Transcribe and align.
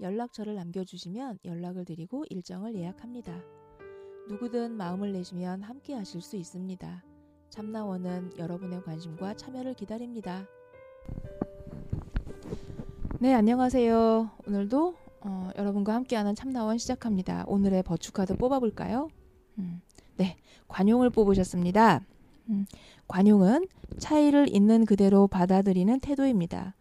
연락처를 0.00 0.54
남겨주시면 0.54 1.38
연락을 1.44 1.84
드리고 1.84 2.24
일정을 2.28 2.74
예약합니다. 2.74 3.40
누구든 4.28 4.72
마음을 4.72 5.12
내시면 5.12 5.62
함께 5.62 5.94
하실 5.94 6.20
수 6.20 6.36
있습니다. 6.36 7.04
참나원은 7.48 8.32
여러분의 8.38 8.82
관심과 8.82 9.34
참여를 9.34 9.74
기다립니다. 9.74 10.46
네, 13.20 13.32
안녕하세요. 13.32 14.30
오늘도 14.46 14.94
어, 15.20 15.50
여러분과 15.56 15.94
함께하는 15.94 16.34
참나원 16.34 16.78
시작합니다. 16.78 17.44
오늘의 17.46 17.82
버추카드 17.84 18.36
뽑아볼까요? 18.36 19.08
음, 19.58 19.80
네, 20.16 20.36
관용을 20.68 21.10
뽑으셨습니다. 21.10 22.04
음, 22.50 22.66
관용은 23.08 23.66
차이를 23.98 24.54
있는 24.54 24.84
그대로 24.84 25.26
받아들이는 25.28 26.00
태도입니다. 26.00 26.74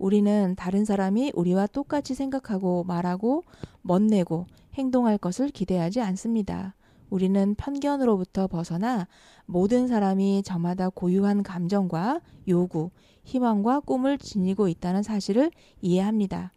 우리는 0.00 0.54
다른 0.56 0.86
사람이 0.86 1.32
우리와 1.34 1.66
똑같이 1.66 2.14
생각하고 2.14 2.84
말하고 2.84 3.44
멋내고 3.82 4.46
행동할 4.74 5.18
것을 5.18 5.50
기대하지 5.50 6.00
않습니다. 6.00 6.74
우리는 7.10 7.54
편견으로부터 7.54 8.46
벗어나 8.46 9.06
모든 9.44 9.88
사람이 9.88 10.42
저마다 10.42 10.88
고유한 10.88 11.42
감정과 11.42 12.20
요구, 12.48 12.90
희망과 13.24 13.80
꿈을 13.80 14.16
지니고 14.16 14.68
있다는 14.68 15.02
사실을 15.02 15.50
이해합니다. 15.82 16.52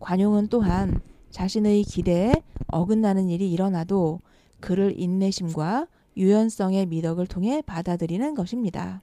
관용은 0.00 0.48
또한 0.48 1.00
자신의 1.30 1.84
기대에 1.84 2.34
어긋나는 2.68 3.28
일이 3.28 3.52
일어나도 3.52 4.20
그를 4.58 4.98
인내심과 4.98 5.86
유연성의 6.16 6.86
미덕을 6.86 7.28
통해 7.28 7.62
받아들이는 7.64 8.34
것입니다. 8.34 9.02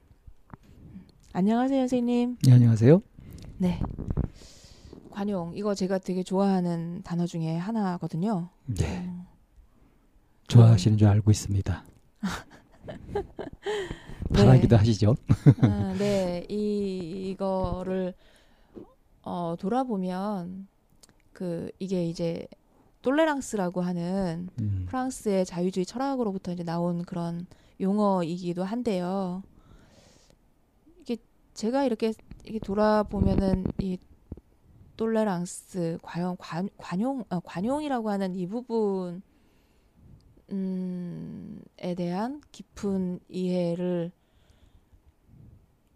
안녕하세요, 1.32 1.80
선생님. 1.80 2.36
네, 2.44 2.52
안녕하세요. 2.52 3.11
네. 3.62 3.80
관용 5.12 5.52
이거 5.54 5.72
제가 5.72 5.98
되게 5.98 6.24
좋아하는 6.24 7.00
단어 7.04 7.26
중에 7.26 7.56
하나거든요. 7.56 8.48
네. 8.66 9.06
어. 9.08 9.26
좋아하시는 10.48 10.98
줄 10.98 11.06
알고 11.06 11.30
있습니다. 11.30 11.84
바라기도 14.34 14.70
네. 14.70 14.76
하시죠. 14.76 15.14
아, 15.60 15.94
네, 15.96 16.44
이 16.48 17.30
이거를 17.30 18.14
어, 19.22 19.54
돌아보면 19.60 20.66
그 21.32 21.70
이게 21.78 22.04
이제 22.04 22.48
똘레랑스라고 23.02 23.80
하는 23.80 24.48
음. 24.58 24.86
프랑스의 24.88 25.46
자유주의 25.46 25.86
철학으로부터 25.86 26.50
이제 26.50 26.64
나온 26.64 27.04
그런 27.04 27.46
용어이기도 27.80 28.64
한데요. 28.64 29.44
이게 31.00 31.16
제가 31.54 31.84
이렇게 31.84 32.12
이렇게 32.44 32.58
돌아보면은 32.58 33.64
이 33.80 33.98
똘레랑스 34.96 35.98
과연 36.02 36.36
관, 36.38 36.68
관용 36.76 37.24
어, 37.30 37.40
관용이라고 37.40 38.10
하는 38.10 38.34
이 38.36 38.46
부분 38.46 39.22
음에 40.50 41.94
대한 41.96 42.42
깊은 42.52 43.20
이해를 43.28 44.12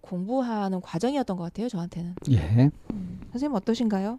공부하는 0.00 0.80
과정이었던 0.80 1.36
것 1.36 1.42
같아요 1.44 1.68
저한테는. 1.68 2.14
예. 2.30 2.70
음, 2.92 3.20
선생님 3.32 3.54
어떠신가요? 3.56 4.18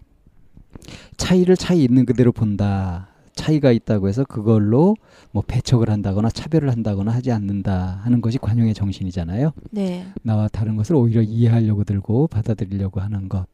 차이를 1.16 1.55
차이 1.55 1.83
있는 1.83 2.05
그대로 2.05 2.31
본다. 2.31 3.09
차이가 3.37 3.71
있다고 3.71 4.09
해서 4.09 4.25
그걸로 4.25 4.97
뭐 5.31 5.41
배척을 5.47 5.89
한다거나 5.89 6.29
차별을 6.29 6.69
한다거나 6.69 7.13
하지 7.13 7.31
않는다 7.31 8.01
하는 8.03 8.19
것이 8.19 8.37
관용의 8.37 8.73
정신이잖아요. 8.73 9.53
네. 9.71 10.05
나와 10.23 10.49
다른 10.49 10.75
것을 10.75 10.95
오히려 10.95 11.21
이해하려고 11.21 11.85
들고 11.85 12.27
받아들이려고 12.27 12.99
하는 12.99 13.29
것. 13.29 13.45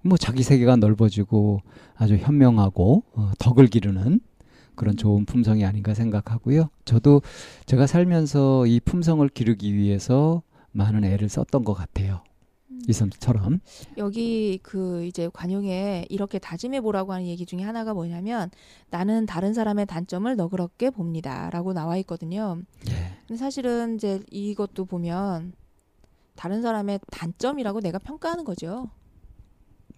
뭐 0.00 0.18
자기 0.18 0.42
세계가 0.42 0.76
넓어지고 0.76 1.60
아주 1.94 2.16
현명하고 2.16 3.04
어, 3.14 3.30
덕을 3.38 3.68
기르는 3.68 4.20
그런 4.74 4.96
좋은 4.96 5.24
품성이 5.26 5.64
아닌가 5.64 5.94
생각하고요. 5.94 6.68
저도 6.84 7.22
제가 7.66 7.86
살면서 7.86 8.66
이 8.66 8.80
품성을 8.80 9.28
기르기 9.28 9.74
위해서 9.74 10.42
많은 10.72 11.04
애를 11.04 11.28
썼던 11.28 11.64
것 11.64 11.74
같아요. 11.74 12.22
음. 12.72 12.82
이섬처럼 12.88 13.60
여기 13.98 14.58
그 14.62 15.04
이제 15.04 15.28
관용에 15.32 16.06
이렇게 16.08 16.38
다짐해 16.38 16.80
보라고 16.80 17.12
하는 17.12 17.26
얘기 17.26 17.46
중에 17.46 17.62
하나가 17.62 17.94
뭐냐면 17.94 18.50
나는 18.90 19.26
다른 19.26 19.54
사람의 19.54 19.86
단점을 19.86 20.34
너그럽게 20.34 20.90
봅니다라고 20.90 21.72
나와 21.72 21.96
있거든요. 21.98 22.60
예. 22.88 23.18
근데 23.26 23.38
사실은 23.38 23.96
이제 23.96 24.20
이것도 24.30 24.86
보면 24.86 25.52
다른 26.34 26.62
사람의 26.62 27.00
단점이라고 27.10 27.80
내가 27.80 27.98
평가하는 27.98 28.44
거죠. 28.44 28.90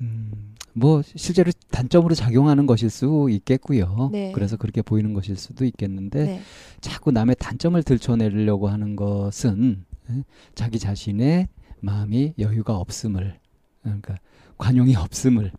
음, 0.00 0.54
뭐 0.72 1.02
실제로 1.02 1.52
단점으로 1.70 2.14
작용하는 2.14 2.66
것일 2.66 2.90
수 2.90 3.28
있겠고요. 3.30 4.10
네. 4.12 4.32
그래서 4.32 4.56
그렇게 4.56 4.82
보이는 4.82 5.14
것일 5.14 5.36
수도 5.36 5.64
있겠는데 5.64 6.24
네. 6.24 6.40
자꾸 6.80 7.12
남의 7.12 7.36
단점을 7.38 7.80
들춰내려고 7.82 8.68
하는 8.68 8.96
것은 8.96 9.84
예, 10.10 10.24
자기 10.54 10.78
자신의 10.78 11.48
마음이 11.84 12.34
여유가 12.38 12.76
없음을 12.76 13.38
그러니까 13.82 14.16
관용이 14.58 14.96
없음을 14.96 15.52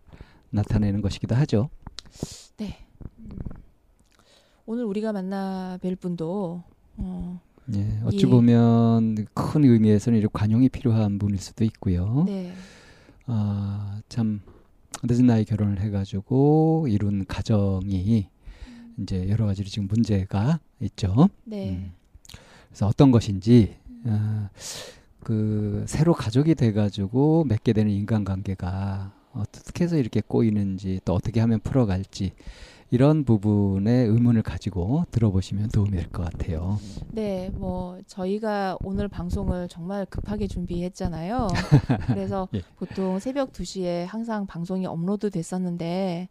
나타내는 0.50 1.00
것이기도 1.02 1.34
하죠. 1.34 1.70
네. 2.56 2.78
음, 3.18 3.38
오늘 4.64 4.84
우리가 4.84 5.12
만나 5.12 5.78
뵐 5.80 5.96
분도 5.96 6.62
어, 6.96 7.40
예, 7.74 8.00
어찌 8.04 8.18
이, 8.18 8.24
보면 8.26 9.26
큰 9.34 9.64
의미에서는 9.64 10.18
이렇게 10.18 10.32
관용이 10.32 10.68
필요한 10.68 11.18
분일 11.18 11.38
수도 11.38 11.64
있고요. 11.64 12.24
네. 12.26 12.52
아, 13.26 14.00
참 14.08 14.40
늦은 15.02 15.26
나이 15.26 15.44
결혼을 15.44 15.80
해가지고 15.80 16.86
이룬 16.88 17.24
가정이 17.26 18.28
음. 18.68 18.94
이제 19.02 19.28
여러 19.28 19.46
가지로 19.46 19.68
지금 19.68 19.88
문제가 19.88 20.58
있죠. 20.80 21.28
네. 21.44 21.70
음. 21.70 21.92
그래서 22.68 22.86
어떤 22.86 23.10
것인지 23.10 23.76
아, 24.06 24.50
그 25.26 25.82
새로 25.88 26.14
가족이 26.14 26.54
돼가지고 26.54 27.46
맺게 27.48 27.72
되는 27.72 27.90
인간관계가 27.90 29.10
어떻게 29.32 29.82
해서 29.82 29.96
이렇게 29.96 30.20
꼬이는지 30.20 31.00
또 31.04 31.14
어떻게 31.14 31.40
하면 31.40 31.58
풀어갈지 31.58 32.30
이런 32.90 33.24
부분에 33.24 33.90
의문을 33.90 34.42
가지고 34.42 35.04
들어보시면 35.10 35.70
도움이 35.70 35.90
될 35.90 36.08
것 36.12 36.22
같아요. 36.30 36.78
네, 37.10 37.50
뭐 37.54 37.98
저희가 38.06 38.78
오늘 38.84 39.08
방송을 39.08 39.66
정말 39.68 40.06
급하게 40.06 40.46
준비했잖아요. 40.46 41.48
그래서 42.06 42.46
예. 42.54 42.62
보통 42.76 43.18
새벽 43.18 43.50
2시에 43.52 44.04
항상 44.06 44.46
방송이 44.46 44.86
업로드 44.86 45.30
됐었는데 45.30 46.28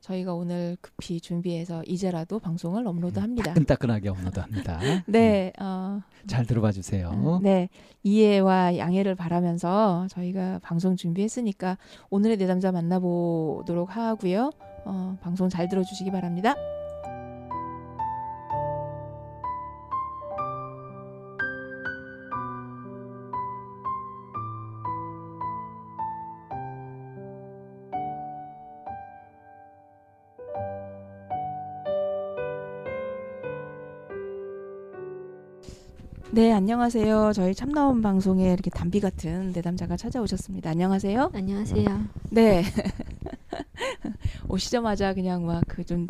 저희가 0.00 0.34
오늘 0.34 0.76
급히 0.80 1.20
준비해서 1.20 1.82
이제라도 1.84 2.38
방송을 2.38 2.86
업로드합니다. 2.86 3.52
따끈따끈하게 3.54 4.08
업로드합니다. 4.08 4.78
네, 5.06 5.52
음. 5.60 5.64
어, 5.64 6.00
잘 6.26 6.46
들어봐 6.46 6.72
주세요. 6.72 7.10
음, 7.10 7.42
네, 7.42 7.68
이해와 8.02 8.76
양해를 8.78 9.14
바라면서 9.14 10.06
저희가 10.10 10.60
방송 10.62 10.96
준비했으니까 10.96 11.78
오늘의 12.10 12.36
내담자 12.36 12.72
만나보도록 12.72 13.96
하고요. 13.96 14.50
어, 14.84 15.18
방송 15.20 15.48
잘 15.48 15.68
들어주시기 15.68 16.10
바랍니다. 16.10 16.54
네, 36.38 36.52
안녕하세요. 36.52 37.32
저희 37.34 37.52
참나온 37.52 38.00
방송에 38.00 38.52
이렇게 38.52 38.70
담비 38.70 39.00
같은 39.00 39.50
내담자가 39.50 39.96
찾아오셨습니다. 39.96 40.70
안녕하세요. 40.70 41.32
안녕하세요. 41.34 42.04
네. 42.30 42.62
오시자마자 44.48 45.14
그냥 45.14 45.44
막 45.44 45.64
그 45.66 45.82
좀 45.82 46.06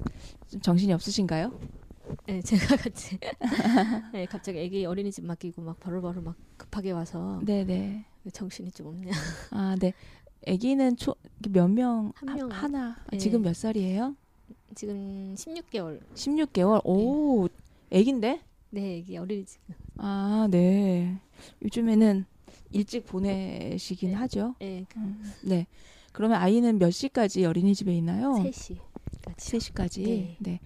정신이 0.60 0.92
없으신가요? 0.92 1.58
네, 2.26 2.42
제가 2.42 2.76
같이 2.76 3.18
네, 4.12 4.26
갑자기 4.26 4.62
아기 4.62 4.84
어린이집 4.84 5.24
맡기고 5.24 5.62
막 5.62 5.80
바로바로 5.80 6.20
막 6.20 6.34
급하게 6.58 6.90
와서 6.90 7.40
네, 7.42 7.64
네. 7.64 8.04
정신이 8.30 8.70
좀 8.72 8.88
없네요. 8.88 9.14
아, 9.52 9.76
네. 9.80 9.94
아기는 10.46 10.96
초몇 10.96 11.70
명? 11.70 12.12
한 12.16 12.36
명. 12.36 12.50
하 12.50 12.68
나. 12.68 12.96
네. 13.10 13.16
지금 13.16 13.40
몇 13.40 13.56
살이에요? 13.56 14.14
지금 14.74 15.34
16개월. 15.38 16.00
16개월. 16.14 16.82
오, 16.84 17.48
애긴데? 17.90 18.42
네, 18.70 18.96
애기 18.96 19.16
어린이집. 19.16 19.60
아, 19.96 20.46
네. 20.50 21.18
요즘에는 21.62 22.24
일찍 22.70 23.06
보내시긴 23.06 24.10
네. 24.10 24.14
하죠. 24.16 24.54
네, 24.60 24.84
음, 24.96 25.22
네. 25.42 25.66
그러면 26.12 26.40
아이는 26.40 26.78
몇 26.78 26.90
시까지 26.90 27.44
어린이집에 27.44 27.94
있나요? 27.96 28.32
3시. 28.32 28.78
3시까지. 29.36 30.04
네. 30.04 30.36
네. 30.40 30.60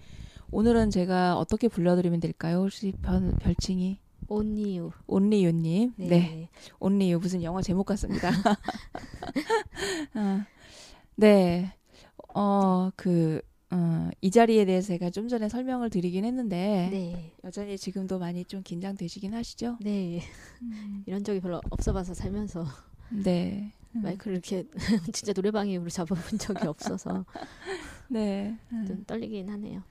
오늘은 0.51 0.89
제가 0.91 1.37
어떻게 1.37 1.67
불러드리면 1.67 2.19
될까요? 2.19 2.61
혹시 2.63 2.93
별, 3.01 3.31
별칭이? 3.39 3.99
온리유. 4.27 4.91
온리유 5.07 5.51
님. 5.51 5.93
네. 5.97 6.07
네. 6.07 6.49
온리유. 6.79 7.19
무슨 7.19 7.43
영화 7.43 7.61
제목 7.61 7.85
같습니다. 7.85 8.31
아, 10.13 10.45
네. 11.15 11.73
어, 12.35 12.89
그, 12.95 13.41
어, 13.73 14.09
이 14.21 14.29
자리에 14.29 14.65
대해서 14.65 14.89
제가 14.89 15.09
좀 15.09 15.27
전에 15.27 15.49
설명을 15.49 15.89
드리긴 15.89 16.25
했는데, 16.25 16.89
네. 16.91 17.31
여전히 17.43 17.75
지금도 17.75 18.19
많이 18.19 18.45
좀 18.45 18.61
긴장되시긴 18.61 19.33
하시죠? 19.33 19.77
네. 19.81 20.21
이런 21.07 21.23
적이 21.23 21.39
별로 21.39 21.59
없어봐서 21.71 22.13
살면서 22.13 22.65
네. 23.09 23.71
음. 23.95 24.01
마이크를 24.03 24.33
이렇게 24.37 24.65
진짜 25.11 25.33
노래방으로 25.35 25.89
잡아본 25.89 26.37
적이 26.37 26.67
없어서 26.67 27.25
네. 28.09 28.55
음. 28.71 28.85
좀 28.85 29.03
떨리긴 29.05 29.49
하네요. 29.49 29.81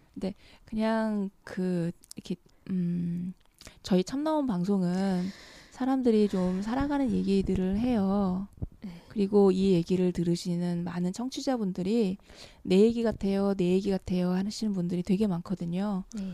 그냥 0.64 1.30
그 1.42 1.90
이렇게 2.14 2.36
음 2.70 3.34
저희 3.82 4.04
참 4.04 4.22
나온 4.22 4.46
방송은 4.46 5.24
사람들이 5.70 6.28
좀 6.28 6.62
살아가는 6.62 7.10
얘기들을 7.10 7.78
해요. 7.78 8.46
네. 8.82 8.90
그리고 9.08 9.50
이 9.50 9.72
얘기를 9.72 10.12
들으시는 10.12 10.84
많은 10.84 11.12
청취자분들이 11.12 12.18
내 12.62 12.80
얘기 12.80 13.02
같아요, 13.02 13.54
내 13.54 13.70
얘기 13.70 13.90
같아요 13.90 14.30
하시는 14.30 14.72
분들이 14.72 15.02
되게 15.02 15.26
많거든요. 15.26 16.04
네. 16.14 16.32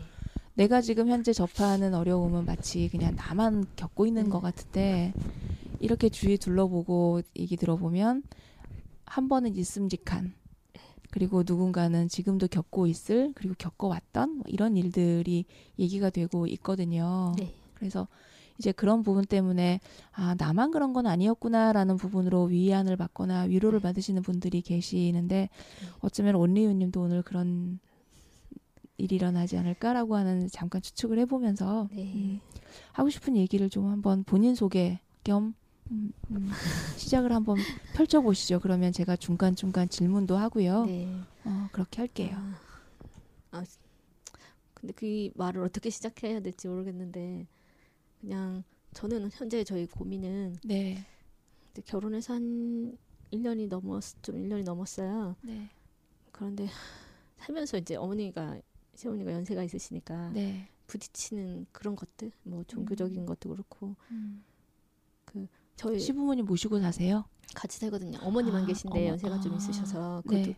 내가 0.55 0.81
지금 0.81 1.07
현재 1.07 1.31
접하는 1.31 1.93
어려움은 1.93 2.45
마치 2.45 2.89
그냥 2.89 3.15
나만 3.15 3.65
겪고 3.75 4.05
있는 4.05 4.25
음. 4.25 4.29
것 4.29 4.41
같은데 4.41 5.13
이렇게 5.79 6.09
주위 6.09 6.37
둘러보고 6.37 7.21
얘기 7.37 7.55
들어보면 7.55 8.23
한 9.05 9.29
번은 9.29 9.55
있음직한 9.55 10.33
그리고 11.11 11.43
누군가는 11.45 12.07
지금도 12.07 12.47
겪고 12.47 12.87
있을 12.87 13.31
그리고 13.35 13.55
겪어왔던 13.57 14.35
뭐 14.35 14.43
이런 14.47 14.77
일들이 14.77 15.45
얘기가 15.79 16.09
되고 16.09 16.45
있거든요. 16.47 17.33
네. 17.37 17.53
그래서 17.73 18.07
이제 18.59 18.73
그런 18.73 19.03
부분 19.03 19.25
때문에 19.25 19.79
아 20.11 20.35
나만 20.37 20.71
그런 20.71 20.91
건 20.91 21.07
아니었구나라는 21.07 21.95
부분으로 21.95 22.43
위안을 22.43 22.97
받거나 22.97 23.43
위로를 23.43 23.79
네. 23.79 23.83
받으시는 23.83 24.21
분들이 24.21 24.61
계시는데 24.61 25.49
어쩌면 26.01 26.35
온리유님도 26.35 27.01
오늘 27.01 27.23
그런 27.23 27.79
일이 28.97 29.15
일어나지 29.15 29.57
않을까라고 29.57 30.17
하는 30.17 30.49
잠깐 30.51 30.81
추측을 30.81 31.17
해보면서 31.19 31.87
네. 31.93 32.11
음, 32.13 32.41
하고 32.91 33.09
싶은 33.09 33.37
얘기를 33.37 33.69
좀 33.69 33.87
한번 33.87 34.25
본인 34.25 34.55
소개 34.55 34.99
겸 35.23 35.55
음, 35.91 36.11
음, 36.29 36.51
시작을 36.97 37.31
한번 37.31 37.57
펼쳐보시죠. 37.95 38.59
그러면 38.59 38.91
제가 38.91 39.15
중간 39.15 39.55
중간 39.55 39.87
질문도 39.87 40.35
하고요. 40.35 40.85
네. 40.85 41.07
어, 41.45 41.69
그렇게 41.71 42.01
할게요. 42.01 42.35
아, 42.35 42.59
아, 43.51 43.63
근데 44.73 44.93
그 44.93 45.29
말을 45.35 45.63
어떻게 45.63 45.89
시작해야 45.89 46.41
될지 46.41 46.67
모르겠는데 46.67 47.47
그냥 48.19 48.63
저는 48.93 49.29
현재 49.33 49.63
저희 49.63 49.85
고민은 49.85 50.57
네, 50.65 51.05
결혼해서 51.85 52.33
한 52.33 52.97
1년이 53.31 53.67
넘었 53.67 54.03
좀 54.21 54.35
1년이 54.35 54.63
넘었어요. 54.63 55.35
네, 55.41 55.69
그런데 56.31 56.67
살면서 57.37 57.77
이제 57.77 57.95
어머니가 57.95 58.59
시어머니가 58.95 59.31
연세가 59.31 59.63
있으시니까 59.63 60.31
네. 60.31 60.69
부딪히는 60.87 61.67
그런 61.71 61.95
것들 61.95 62.31
뭐 62.43 62.63
종교적인 62.63 63.25
것도 63.25 63.49
그렇고 63.49 63.95
음. 64.11 64.43
저희 65.75 65.97
시부모님 65.97 66.45
모시고 66.45 66.79
사세요? 66.81 67.23
같이 67.55 67.79
살거든요. 67.79 68.19
어머니만 68.21 68.63
아, 68.63 68.65
계신데 68.65 68.99
어머, 68.99 69.07
연세가 69.11 69.39
좀 69.39 69.53
아, 69.53 69.57
있으셔서 69.57 70.21
그것도 70.25 70.41
네, 70.41 70.55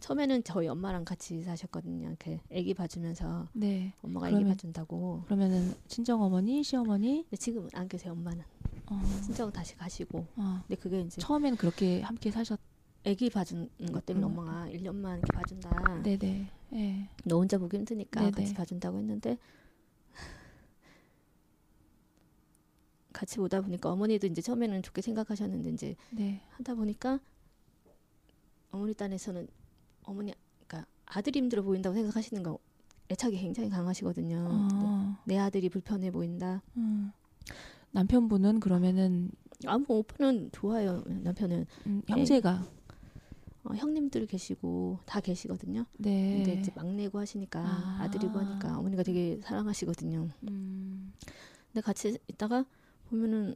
처음에는 0.00 0.44
저희 0.44 0.68
엄마랑 0.68 1.04
같이 1.04 1.42
사셨거든요. 1.42 2.08
이렇게 2.08 2.40
아기 2.52 2.72
봐주면서 2.74 3.48
네. 3.52 3.92
엄마가 4.02 4.26
아기 4.26 4.34
그러면- 4.36 4.54
봐준다고. 4.54 5.22
그러면은 5.24 5.74
친정 5.88 6.22
어머니, 6.22 6.62
시어머니, 6.62 7.22
근데 7.24 7.36
지금은 7.36 7.68
안 7.74 7.88
계세요. 7.88 8.12
엄마는 8.12 8.44
어, 8.86 9.00
친정 9.24 9.50
다시 9.52 9.76
가시고. 9.76 10.24
어. 10.36 10.62
근데 10.66 10.80
그게 10.80 11.00
이제 11.00 11.20
처음에는 11.20 11.56
그렇게 11.58 12.00
함께 12.02 12.30
사셨. 12.30 12.58
아기 13.06 13.30
봐주는 13.30 13.70
것 13.92 14.04
때문에 14.04 14.26
음. 14.26 14.30
엄마가 14.38 14.68
1 14.68 14.82
년만 14.82 15.18
이렇게 15.18 15.32
봐준다. 15.32 16.02
네, 16.02 16.18
네, 16.18 16.50
네. 16.70 17.08
너 17.24 17.36
혼자 17.38 17.56
보기 17.56 17.76
힘드니까 17.78 18.20
네네. 18.20 18.32
같이 18.32 18.52
봐준다고 18.54 18.98
했는데 18.98 19.38
같이 23.12 23.36
보다 23.36 23.60
보니까 23.60 23.90
어머니도 23.92 24.26
이제 24.26 24.42
처음에는 24.42 24.82
좋게 24.82 25.00
생각하셨는데 25.00 25.70
이제 25.70 25.94
네. 26.10 26.42
하다 26.50 26.74
보니까 26.74 27.20
어머니 28.72 28.92
딴에서는 28.94 29.46
어머니 30.08 30.32
그러니까 30.66 30.90
아들이 31.06 31.38
힘들어 31.38 31.62
보인다고 31.62 31.94
생각하시는 31.94 32.42
거 32.42 32.58
애착이 33.10 33.38
굉장히 33.38 33.68
강하시거든요. 33.70 34.46
어, 34.50 35.16
내 35.24 35.38
아들이 35.38 35.68
불편해 35.68 36.10
보인다. 36.10 36.62
음. 36.76 37.12
남편분은 37.92 38.60
그러면은 38.60 39.30
아무 39.66 39.84
오빠는 39.88 40.50
좋아요. 40.52 41.02
남편은 41.06 41.66
음, 41.86 42.02
형제가 42.06 42.66
어, 43.64 43.74
형님들 43.74 44.26
계시고 44.26 44.98
다 45.04 45.20
계시거든요. 45.20 45.84
네. 45.98 46.36
근데 46.36 46.60
이제 46.60 46.72
막내고 46.74 47.18
하시니까 47.18 47.60
아. 47.60 47.98
아. 48.02 48.10
들이고 48.10 48.38
하니까 48.38 48.78
어머니가 48.78 49.02
되게 49.02 49.40
사랑하시거든요. 49.42 50.28
음, 50.48 51.12
근데 51.72 51.80
같이 51.82 52.18
있다가 52.28 52.64
보면은 53.08 53.54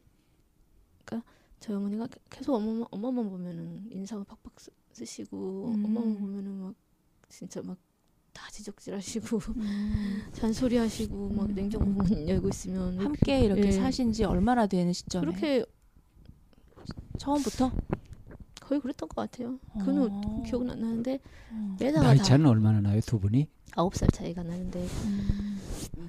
그러니까 1.05 1.31
저희 1.61 1.77
어머니가 1.77 2.09
계속 2.31 2.55
엄마 2.55 2.87
엄마만 2.91 3.29
보면은 3.29 3.89
인상을 3.91 4.25
팍팍 4.25 4.55
쓰, 4.93 5.05
쓰시고 5.05 5.69
음. 5.75 5.85
엄마만 5.85 6.19
보면은 6.19 6.53
막 6.61 6.75
진짜 7.29 7.61
막 7.63 7.77
다 8.33 8.49
지적질하시고 8.51 9.41
음. 9.59 10.23
잔소리하시고 10.33 11.29
막 11.35 11.51
음. 11.51 11.55
냉장고 11.55 11.85
문 11.85 12.27
열고 12.27 12.49
있으면 12.49 12.99
함께 12.99 13.41
이렇게 13.45 13.67
예. 13.67 13.73
사신 13.73 14.11
지 14.11 14.25
얼마나 14.25 14.67
되는 14.67 14.91
시점에? 14.93 15.27
그렇게 15.27 15.67
처음부터? 17.19 17.71
거의 18.61 18.81
그랬던 18.81 19.09
것 19.11 19.31
같아요. 19.31 19.59
그는 19.85 20.09
어. 20.11 20.43
기억은 20.47 20.71
안 20.71 20.81
나는데 20.81 21.21
어. 21.51 21.77
매사가 21.79 22.07
나이 22.07 22.17
다 22.17 22.25
차는 22.25 22.47
얼마나 22.47 22.81
나요 22.81 23.01
두 23.03 23.21
분이? 23.21 23.47
아홉 23.77 23.95
살 23.97 24.09
차이가 24.09 24.43
나는데 24.43 24.81
음. 25.05 25.59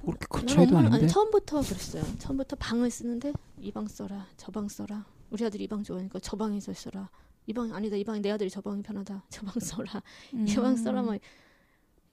뭐 0.03 0.13
그렇게 0.15 0.25
큰 0.29 0.47
차이도 0.47 0.77
아닌데. 0.77 0.95
아니, 0.97 1.07
처음부터 1.09 1.61
그랬어요. 1.61 2.03
처음부터 2.19 2.55
방을 2.55 2.89
쓰는데 2.89 3.33
이 3.59 3.71
방 3.71 3.85
써라, 3.87 4.27
저 4.37 4.51
방 4.51 4.69
써라. 4.69 5.05
우리 5.29 5.43
아들이 5.45 5.65
이 5.65 5.67
방 5.67 5.83
좋아하니까 5.83 6.19
저 6.19 6.37
방에서 6.37 6.73
써라. 6.73 7.09
이 7.47 7.53
방 7.53 7.73
아니다, 7.73 7.95
이방내 7.95 8.29
아들이 8.31 8.49
저 8.49 8.61
방이 8.61 8.81
편하다. 8.81 9.25
저 9.29 9.45
방 9.45 9.53
써라. 9.59 10.01
이방 10.33 10.75
써라 10.77 11.01
막 11.03 11.19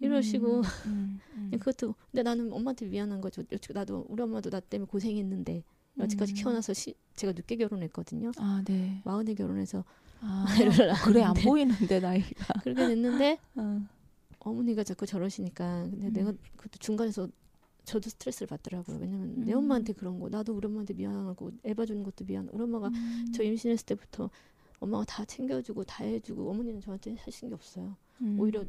이러시고 0.01 0.63
음, 0.87 1.21
음. 1.37 1.51
그것도 1.53 1.95
근데 2.11 2.23
나는 2.23 2.53
엄마한테 2.53 2.87
미안한 2.87 3.21
거죠. 3.21 3.43
여태껏 3.53 3.75
나도 3.75 4.07
우리 4.09 4.23
엄마도 4.23 4.49
나 4.51 4.59
때문에 4.61 4.89
고생했는데 4.89 5.63
여태까지 5.99 6.33
음. 6.33 6.35
키워놔서 6.37 6.73
시, 6.73 6.95
제가 7.17 7.33
늦게 7.35 7.57
결혼했거든요. 7.57 8.31
아, 8.39 8.63
네. 8.65 9.03
마흔에 9.05 9.35
결혼해서 9.35 9.85
아, 10.23 10.47
그래 11.05 11.23
안 11.23 11.35
보이는데 11.35 12.01
나이가. 12.01 12.61
그렇게 12.63 12.87
됐는데 12.89 13.39
어. 13.57 13.83
어머니가 14.39 14.85
자꾸 14.85 15.05
저러시니까 15.05 15.83
근데 15.91 16.07
음. 16.09 16.13
내가 16.15 16.33
그것도 16.57 16.79
중간에서 16.79 17.29
저도 17.85 18.09
스트레스를 18.09 18.47
받더라고요. 18.47 18.99
왜냐면 19.01 19.45
내 19.45 19.53
음. 19.53 19.59
엄마한테 19.59 19.93
그런 19.93 20.19
거 20.19 20.29
나도 20.31 20.55
우리 20.55 20.67
엄마한테 20.67 20.95
미안하고 20.95 21.51
애 21.67 21.75
봐주는 21.75 22.03
것도 22.05 22.25
미안. 22.25 22.49
우리 22.53 22.63
엄마가 22.63 22.89
음. 22.89 23.33
저 23.35 23.43
임신했을 23.43 23.85
때부터 23.85 24.31
엄마가 24.81 25.05
다 25.05 25.25
챙겨주고 25.25 25.85
다 25.85 26.05
해주고 26.05 26.51
어머니는 26.51 26.81
저한테 26.81 27.15
하신 27.17 27.49
게 27.51 27.55
없어요. 27.55 27.97
음. 28.23 28.39
오히려 28.41 28.65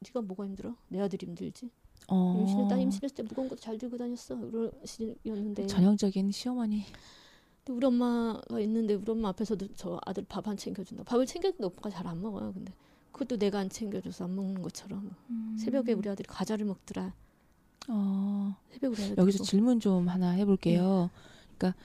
네가 0.00 0.22
뭐가 0.22 0.44
힘들어? 0.44 0.74
내 0.88 1.00
아들이 1.00 1.26
힘들지. 1.26 1.70
어. 2.08 2.36
임신을 2.40 2.68
나 2.68 2.76
임신했을 2.78 3.14
때 3.14 3.22
무거운 3.22 3.48
것도 3.48 3.60
잘 3.60 3.78
들고 3.78 3.96
다녔어. 3.96 4.36
이러시였는데 4.36 5.66
전형적인 5.66 6.32
시어머니. 6.32 6.84
근데 7.64 7.76
우리 7.76 7.86
엄마가 7.86 8.58
있는데 8.60 8.94
우리 8.94 9.08
엄마 9.10 9.28
앞에서도 9.28 9.68
저 9.76 10.00
아들 10.04 10.24
밥 10.28 10.48
안 10.48 10.56
챙겨준다. 10.56 11.04
밥을 11.04 11.26
챙겨주는데 11.26 11.64
오빠가 11.66 11.90
잘 11.90 12.06
안 12.06 12.20
먹어요. 12.20 12.52
근데 12.52 12.72
그것도 13.12 13.36
내가 13.36 13.60
안 13.60 13.68
챙겨줘서 13.68 14.24
안 14.24 14.34
먹는 14.34 14.62
것처럼 14.62 15.14
음. 15.30 15.56
새벽에 15.58 15.92
우리 15.92 16.08
아들이 16.08 16.26
과자를 16.26 16.64
먹더라. 16.66 17.12
어. 17.88 18.56
새벽 18.70 18.92
우리 18.94 19.02
아들 19.04 19.18
여기서 19.18 19.38
들고. 19.38 19.44
질문 19.44 19.80
좀 19.80 20.08
하나 20.08 20.30
해볼게요. 20.30 21.10
그러니까 21.56 21.78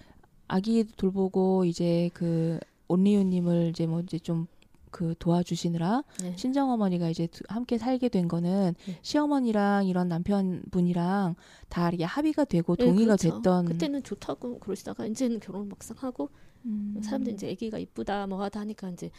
아기 0.48 0.84
돌보고 0.86 1.66
이제 1.66 2.10
그 2.14 2.60
온리유님을 2.88 3.70
이제 3.70 3.86
뭐 3.88 4.02
이제 4.02 4.20
좀 4.20 4.48
그 4.92 5.14
도와주시느라 5.20 6.04
네. 6.24 6.36
친정 6.36 6.72
어머니가 6.72 7.10
이제 7.10 7.28
두- 7.28 7.44
함께 7.50 7.78
살게 7.78 8.10
된 8.10 8.28
거는 8.28 8.74
네. 8.86 9.00
시어머니랑 9.02 9.86
이런 9.88 10.08
남편분이랑 10.08 11.36
다 11.70 11.90
이렇게 11.90 12.04
합의가 12.04 12.46
되고 12.46 12.76
네, 12.76 12.86
동의가 12.86 13.16
그렇죠. 13.18 13.36
됐던 13.36 13.66
그때는 13.66 14.04
좋다고 14.04 14.60
그러시다가 14.60 15.06
이제는 15.06 15.40
결혼 15.40 15.70
막상 15.70 15.98
하고 16.00 16.30
음. 16.66 17.00
사람들이 17.04 17.36
이제 17.36 17.52
아기가 17.52 17.78
이쁘다 17.78 18.28
뭐하다 18.28 18.62
하니까 18.62 18.90
이제 18.90 19.12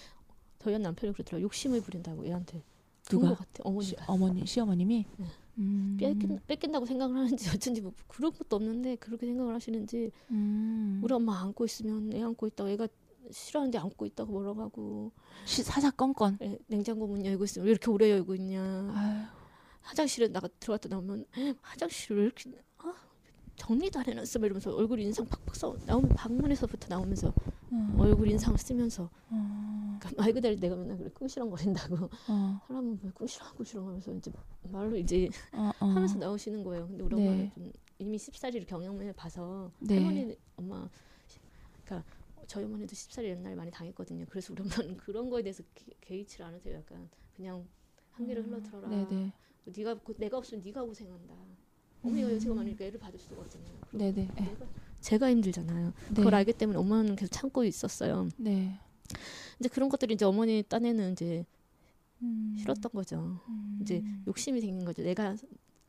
저희 0.58 0.78
남편이 0.78 1.12
그러더라고 1.12 1.42
욕심을 1.42 1.80
부린다고 1.82 2.26
애한테 2.26 2.62
그런 3.06 3.22
누가? 3.22 3.28
것 3.28 3.38
같아 3.38 3.62
시, 3.80 3.94
어머니가 3.94 4.04
어머니 4.08 4.46
시어머님이 4.46 5.04
네. 5.16 5.26
음. 5.58 5.96
뺏긴, 6.00 6.40
뺏긴다고 6.46 6.87
생각을 6.87 7.16
하는지 7.16 7.48
어쩐지 7.54 7.80
뭐 7.82 7.92
그런 8.06 8.32
것도 8.32 8.56
없는데 8.56 8.96
그렇게 8.96 9.26
생각을 9.26 9.54
하시는지 9.54 10.10
음. 10.30 11.00
우리 11.04 11.12
엄마 11.12 11.40
안고 11.42 11.64
있으면 11.66 12.12
애 12.14 12.22
안고 12.22 12.46
있다고 12.48 12.70
애가 12.70 12.88
싫어하는데 13.30 13.78
안고 13.78 14.06
있다고 14.06 14.32
뭐라고 14.32 14.62
하고 14.62 15.12
시, 15.44 15.62
사사건건. 15.62 16.38
애, 16.42 16.58
냉장고 16.66 17.06
문 17.06 17.25
열고 17.25 17.44
있으면 17.44 17.66
왜 17.66 17.70
이렇게 17.73 17.90
오래 17.90 18.11
열고 18.11 18.35
있냐 18.37 18.61
아유. 18.94 19.23
화장실에 19.82 20.28
나가 20.28 20.49
들어갔다 20.61 20.88
나오면 20.88 21.25
화장실 21.62 22.16
왜 22.16 22.25
이렇게 22.25 22.50
아, 22.78 22.94
정리도 23.56 23.99
안 24.00 24.06
해놨어 24.06 24.38
막 24.38 24.47
이러면서 24.47 24.75
얼굴 24.75 25.00
인상 25.00 25.26
팍팍 25.26 25.56
써 25.56 25.76
나오면 25.87 26.11
방문에서부터 26.11 26.88
나오면서 26.88 27.32
어. 27.70 27.97
얼굴 27.99 28.28
인상 28.28 28.56
쓰면서 28.56 29.11
어. 29.30 29.99
그러니까 30.00 30.23
말 30.23 30.32
그대로 30.32 30.56
내가 30.56 30.76
맨날 30.76 30.99
그래 30.99 31.11
꿍시렁거린다고 31.14 31.97
어. 32.28 32.61
사람은 32.66 33.00
왜 33.02 33.11
꿍시렁 33.11 33.54
꿍시렁 33.56 33.87
하면서 33.88 34.12
이제 34.12 34.30
말로 34.64 34.97
이제 34.97 35.28
어. 35.52 35.70
어. 35.80 35.87
하면서 35.87 36.18
나오시는 36.18 36.62
거예요. 36.64 36.87
근데 36.87 37.02
우리 37.02 37.16
네. 37.16 37.23
엄마는 37.28 37.50
좀 37.54 37.73
이미 37.99 38.16
10살이를 38.16 38.66
경험을 38.66 39.12
봐서 39.14 39.70
네. 39.80 39.97
할머니 39.97 40.37
엄마 40.56 40.88
그러니까 41.85 42.08
저희 42.49 42.64
어머니도 42.64 42.93
10살이 42.95 43.25
옛날에 43.25 43.55
많이 43.55 43.71
당했거든요. 43.71 44.25
그래서 44.28 44.52
우리 44.55 44.62
엄마는 44.62 44.97
그런 44.99 45.28
거에 45.31 45.43
대해서 45.43 45.62
개, 45.75 45.93
개의치를 46.00 46.47
않으세요. 46.47 46.76
약간 46.78 47.09
그냥 47.37 47.64
한계를 48.12 48.45
흘러 48.47 48.61
들어라. 48.62 48.88
네네. 48.88 49.33
네가 49.67 49.95
고- 50.00 50.14
내가 50.17 50.38
없으면 50.38 50.64
네가 50.64 50.83
고생한다. 50.83 51.35
어머니가 52.02 52.33
연세가 52.33 52.55
많으니까 52.55 52.85
애를 52.87 52.99
봐줄 52.99 53.21
수가 53.21 53.43
없잖아요. 53.43 53.71
네네. 53.93 54.28
예. 54.40 54.43
내가 54.43 54.67
제가 55.00 55.31
힘들잖아요. 55.31 55.93
네. 56.09 56.14
그걸 56.14 56.35
알기 56.35 56.55
때문에 56.55 56.78
엄마는 56.78 57.17
계속 57.17 57.31
참고 57.33 57.64
있었어요. 57.64 58.28
네. 58.38 58.78
이제 59.61 59.69
그런 59.69 59.88
것들이 59.90 60.14
이제 60.14 60.25
어머니 60.25 60.62
딴에는 60.62 61.12
이제 61.12 61.45
음. 62.23 62.57
싫었던 62.59 62.90
거죠. 62.93 63.40
음. 63.49 63.78
이제 63.83 64.02
욕심이 64.26 64.61
생긴 64.61 64.85
거죠. 64.87 65.02
내가 65.02 65.37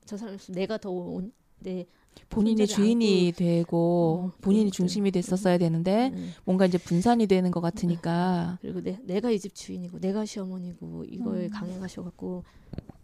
저 0.06 0.18
사람 0.18 0.34
없으면 0.36 0.56
내가 0.60 0.78
더 0.78 1.22
내 1.62 1.86
본인이 2.30 2.68
주인이 2.68 3.34
되고 3.36 4.25
어, 4.28 4.38
본인이 4.42 4.66
그런 4.66 4.72
중심이. 4.72 5.10
됐었어야 5.12 5.58
되는데 5.58 6.10
네. 6.10 6.30
뭔가 6.46 6.66
이제 6.66 6.78
분산이 6.78 7.25
되는 7.28 7.50
것 7.51 7.60
같으니까 7.62 8.58
그리고 8.62 8.82
내, 8.82 9.00
내가 9.04 9.32
이 9.32 9.39
집 9.39 9.56
주인이고 9.56 10.00
내가 10.00 10.25
시어머니고 10.25 11.06
이거에 11.06 11.46
음. 11.46 11.50
강해가셔갖고 11.50 12.44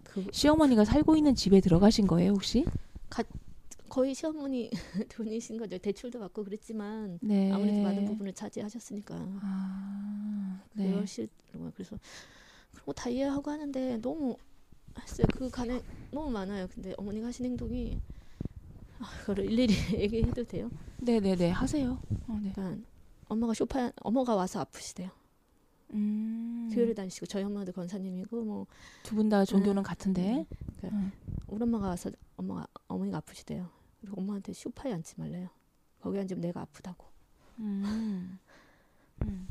그 0.03 0.25
시어머니가 0.31 0.85
살고 0.85 1.15
있는 1.17 1.33
집에 1.35 1.59
들어가신 1.61 2.07
거예요 2.07 2.31
혹시? 2.31 2.65
거의 3.87 4.13
시어머니 4.13 4.69
돈이신 5.09 5.57
거죠. 5.57 5.77
대출도 5.77 6.19
받고 6.19 6.43
그랬지만 6.43 7.17
네. 7.21 7.49
아무래도 7.51 7.81
많은 7.81 8.03
부분을 8.05 8.33
차지하셨으니까 8.33 9.15
아, 9.41 10.61
네. 10.73 10.89
그러시더라고요. 10.91 11.71
그래서 11.75 11.97
거다 12.85 13.09
이해하고 13.09 13.49
하는데 13.51 13.97
너무 14.01 14.35
했어요. 15.01 15.27
그 15.35 15.49
간에 15.49 15.81
너무 16.11 16.29
많아요. 16.29 16.67
근데 16.73 16.93
어머니가 16.97 17.27
하신 17.27 17.45
행동이 17.45 17.97
아, 18.99 19.05
그거를 19.21 19.51
일일이 19.51 19.73
얘기해도 20.01 20.43
돼요? 20.45 20.69
네네네 20.99 21.51
하세요. 21.51 21.99
어, 22.27 22.39
네. 22.41 22.51
그러니까 22.53 22.83
엄마가 23.27 23.53
쇼파 23.53 23.91
엄마가 23.97 24.35
와서 24.35 24.59
아프시대요. 24.61 25.09
음. 25.93 26.69
교회를 26.73 26.95
다니시고 26.95 27.25
저희 27.27 27.43
엄마도 27.43 27.71
권사님이고 27.71 28.43
뭐 28.43 28.67
두 29.03 29.15
분 29.15 29.29
다 29.29 29.45
종교는 29.45 29.81
음. 29.81 29.83
같은데. 29.83 30.45
그러니까 30.77 30.97
음. 30.97 31.11
우리 31.47 31.63
엄마가 31.63 31.87
와서 31.89 32.09
엄마가 32.37 32.67
어머니가 32.87 33.17
아프시대요. 33.17 33.69
그리고 34.01 34.19
엄마한테 34.21 34.53
쇼파에 34.53 34.93
앉지 34.93 35.15
말래요. 35.17 35.49
거기 36.01 36.19
앉으면 36.19 36.41
내가 36.41 36.61
아프다고. 36.61 37.05
음. 37.59 38.39
음. 39.23 39.47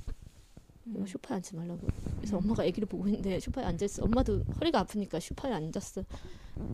그리고 0.84 1.06
쇼파에 1.06 1.36
앉지 1.36 1.56
말라고. 1.56 1.80
그래서 2.18 2.36
엄마가 2.38 2.62
아기를 2.62 2.86
보고 2.86 3.06
있는데 3.08 3.40
쇼파에 3.40 3.64
앉아 3.64 3.84
있어. 3.86 4.04
엄마도 4.04 4.42
허리가 4.60 4.80
아프니까 4.80 5.18
쇼파에 5.20 5.52
앉았어. 5.52 6.04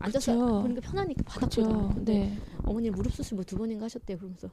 앉아서 0.01 0.33
그쵸. 0.35 0.63
보니까 0.63 0.81
편하니까 0.81 1.23
바닥. 1.25 1.51
보다. 1.51 1.95
근데 1.95 2.13
네. 2.19 2.39
어머니 2.65 2.91
무릎 2.91 3.13
수술 3.13 3.37
뭐 3.37 3.45
두 3.45 3.57
번인가 3.57 3.85
하셨대요. 3.85 4.19
그러면서 4.19 4.51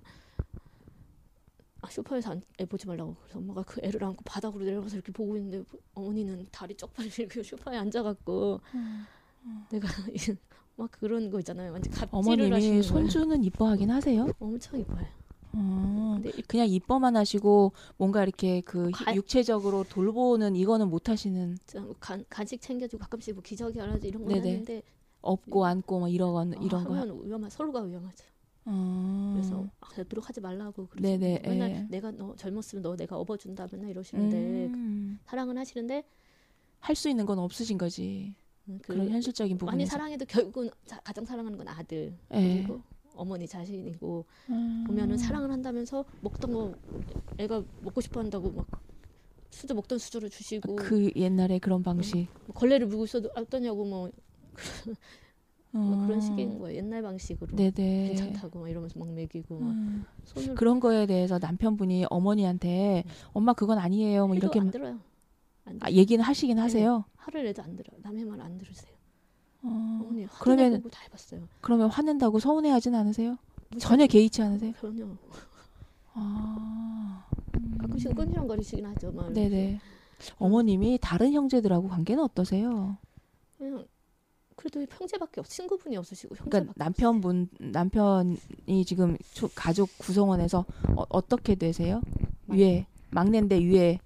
아, 1.82 1.90
쇼파에서 1.90 2.32
안, 2.32 2.42
애 2.60 2.66
보지 2.66 2.88
말라고. 2.88 3.16
그래서 3.22 3.40
엄마가 3.40 3.64
그 3.64 3.80
애를 3.84 4.04
안고 4.04 4.22
바닥으로 4.26 4.64
내려가서 4.66 4.96
이렇게 4.96 5.12
보고 5.12 5.36
있는데 5.38 5.64
어머니는 5.94 6.48
다리 6.52 6.76
쪽팔리 6.76 7.10
이렇게 7.18 7.44
쇼파에 7.44 7.78
앉아갖고 7.78 8.62
내가 9.72 9.88
막 10.76 10.92
그런 10.92 11.30
거 11.32 11.40
있잖아요. 11.40 11.72
완전 11.72 11.92
갑질을 11.94 12.54
하시는. 12.54 12.82
손주는 12.84 13.44
이뻐하긴 13.44 13.90
하세요. 13.90 14.28
엄청 14.40 14.80
이뻐요. 14.80 15.06
이- 16.38 16.42
그냥 16.44 16.68
이뻐만 16.68 17.16
하시고 17.16 17.72
뭔가 17.98 18.24
이렇게 18.24 18.62
그 18.62 18.88
히- 18.90 18.92
가- 19.06 19.16
육체적으로 19.16 19.84
돌보는 19.84 20.56
이거는 20.56 20.90
못 20.90 21.10
하시는 21.10 21.58
좀 21.68 21.94
간, 22.00 22.24
간식 22.30 22.62
챙겨주고 22.62 23.02
가끔씩 23.02 23.34
뭐 23.36 23.44
기저귀 23.44 23.80
하라지 23.80 24.08
이런 24.08 24.24
거 24.26 24.30
네네. 24.30 24.50
하는데 24.50 24.82
업고 25.22 25.66
안고 25.66 26.00
막 26.00 26.10
이런 26.10 26.54
어, 26.54 26.62
이런 26.62 26.84
거. 26.84 26.94
하면 26.96 27.22
위험하 27.26 27.50
서로가 27.50 27.82
위험하죠. 27.82 28.26
어. 28.66 29.32
그래서 29.34 29.66
아, 29.80 29.88
되도록 29.96 30.28
하지 30.28 30.42
말라고 30.42 30.88
네네, 31.00 31.40
그러시고 31.40 31.50
맨날 31.50 31.72
예. 31.72 31.88
내가 31.90 32.12
너 32.12 32.36
젊었으면 32.36 32.84
너 32.84 32.96
내가 32.96 33.18
업어준다 33.18 33.68
맨날 33.72 33.90
이러시는데 33.92 34.66
음. 34.74 35.20
사랑은 35.26 35.58
하시는데 35.58 36.04
할 36.80 36.96
수 36.96 37.10
있는 37.10 37.26
건 37.26 37.40
없으신 37.40 37.78
거지. 37.78 38.36
음, 38.70 38.80
그 38.84 38.94
그런 38.94 39.10
현실적인 39.10 39.54
많이 39.58 39.60
부분에서. 39.72 39.90
사랑해도 39.92 40.26
결국은 40.26 40.70
자- 40.86 41.00
가장 41.00 41.24
사랑하는 41.26 41.58
건 41.58 41.68
아들 41.70 42.14
예. 42.34 42.58
그리고 42.64 42.82
어머니 43.18 43.48
자신이고 43.48 44.26
음. 44.50 44.84
보면은 44.88 45.18
사랑을 45.18 45.52
한다면서 45.52 46.06
먹던 46.22 46.54
거 46.54 46.74
애가 47.38 47.64
먹고 47.82 48.02
싶어 48.02 48.20
한다고 48.20 48.52
막 48.52 48.68
수저 49.52 49.74
먹던 49.74 49.98
수저를 50.00 50.30
주시고 50.30 50.76
그 50.76 51.12
옛날에 51.16 51.60
그런 51.60 51.82
방식. 51.84 52.28
뭐 52.46 52.54
걸레를 52.56 52.88
물고 52.88 53.06
있어도 53.06 53.30
어떠냐고 53.36 53.86
뭐, 53.86 54.10
뭐 55.72 55.98
그런 56.06 56.18
어. 56.18 56.22
식인 56.22 56.60
거예요 56.60 56.78
옛날 56.78 57.02
방식으로 57.02 57.56
네네. 57.56 58.08
괜찮다고 58.08 58.60
막 58.60 58.70
이러면서 58.70 58.98
막 59.00 59.10
먹이고 59.14 59.60
막 59.60 59.72
음. 59.72 60.06
손을 60.26 60.56
그런 60.56 60.80
거에 60.80 61.06
대해서 61.06 61.40
남편분이 61.40 62.06
어머니한테 62.10 63.04
엄마 63.34 63.54
그건 63.54 63.78
아니에요. 63.80 64.28
뭐 64.28 64.36
이렇게 64.36 64.60
안 64.60 64.72
들어요 64.72 65.00
안 65.66 65.76
아, 65.76 65.80
들어요. 65.88 65.96
얘기는 65.96 66.24
하시긴 66.24 66.60
하세요. 66.60 67.06
화를 67.16 67.44
내도 67.46 67.62
안 67.64 67.76
들어요 67.76 68.00
남의 68.02 68.26
말 68.26 68.42
안 68.42 68.58
들으세요 68.58 68.97
어. 69.64 69.68
어머니 70.02 70.28
그러면- 70.40 70.74
내고 70.74 70.90
다 70.90 71.02
해봤어요 71.06 71.48
그러면 71.62 71.90
화낸다고 71.90 72.40
서운해하진 72.40 72.96
않으세요? 72.96 73.38
무슨- 73.70 73.80
전혀 73.80 74.08
개의치 74.08 74.42
않으세요? 74.42 74.74
전혀 74.80 75.06
아. 76.14 77.26
가끔씩 77.80 78.16
끈시렁거리시긴 78.16 78.86
하죠 78.88 79.12
막 79.12 79.32
네네. 79.34 79.80
어머님이 80.40 80.98
다른 81.02 81.34
형제들하고 81.34 81.88
관계는 81.90 82.24
어떠세요? 82.24 82.98
그냥 83.58 83.86
그래도 84.56 84.84
형제밖에 84.90 85.40
없 85.42 85.48
친구분이 85.48 85.96
없으시고 85.98 86.36
그러니까 86.50 86.74
남편분 86.76 87.50
남편이 87.60 88.86
지금 88.86 89.16
초- 89.34 89.50
가족 89.54 89.90
구성원에서 90.00 90.66
어, 90.96 91.04
어떻게 91.10 91.54
되세요? 91.56 92.02
막- 92.46 92.58
위에 92.58 92.88
막내인데 93.12 93.60
위에 93.60 94.00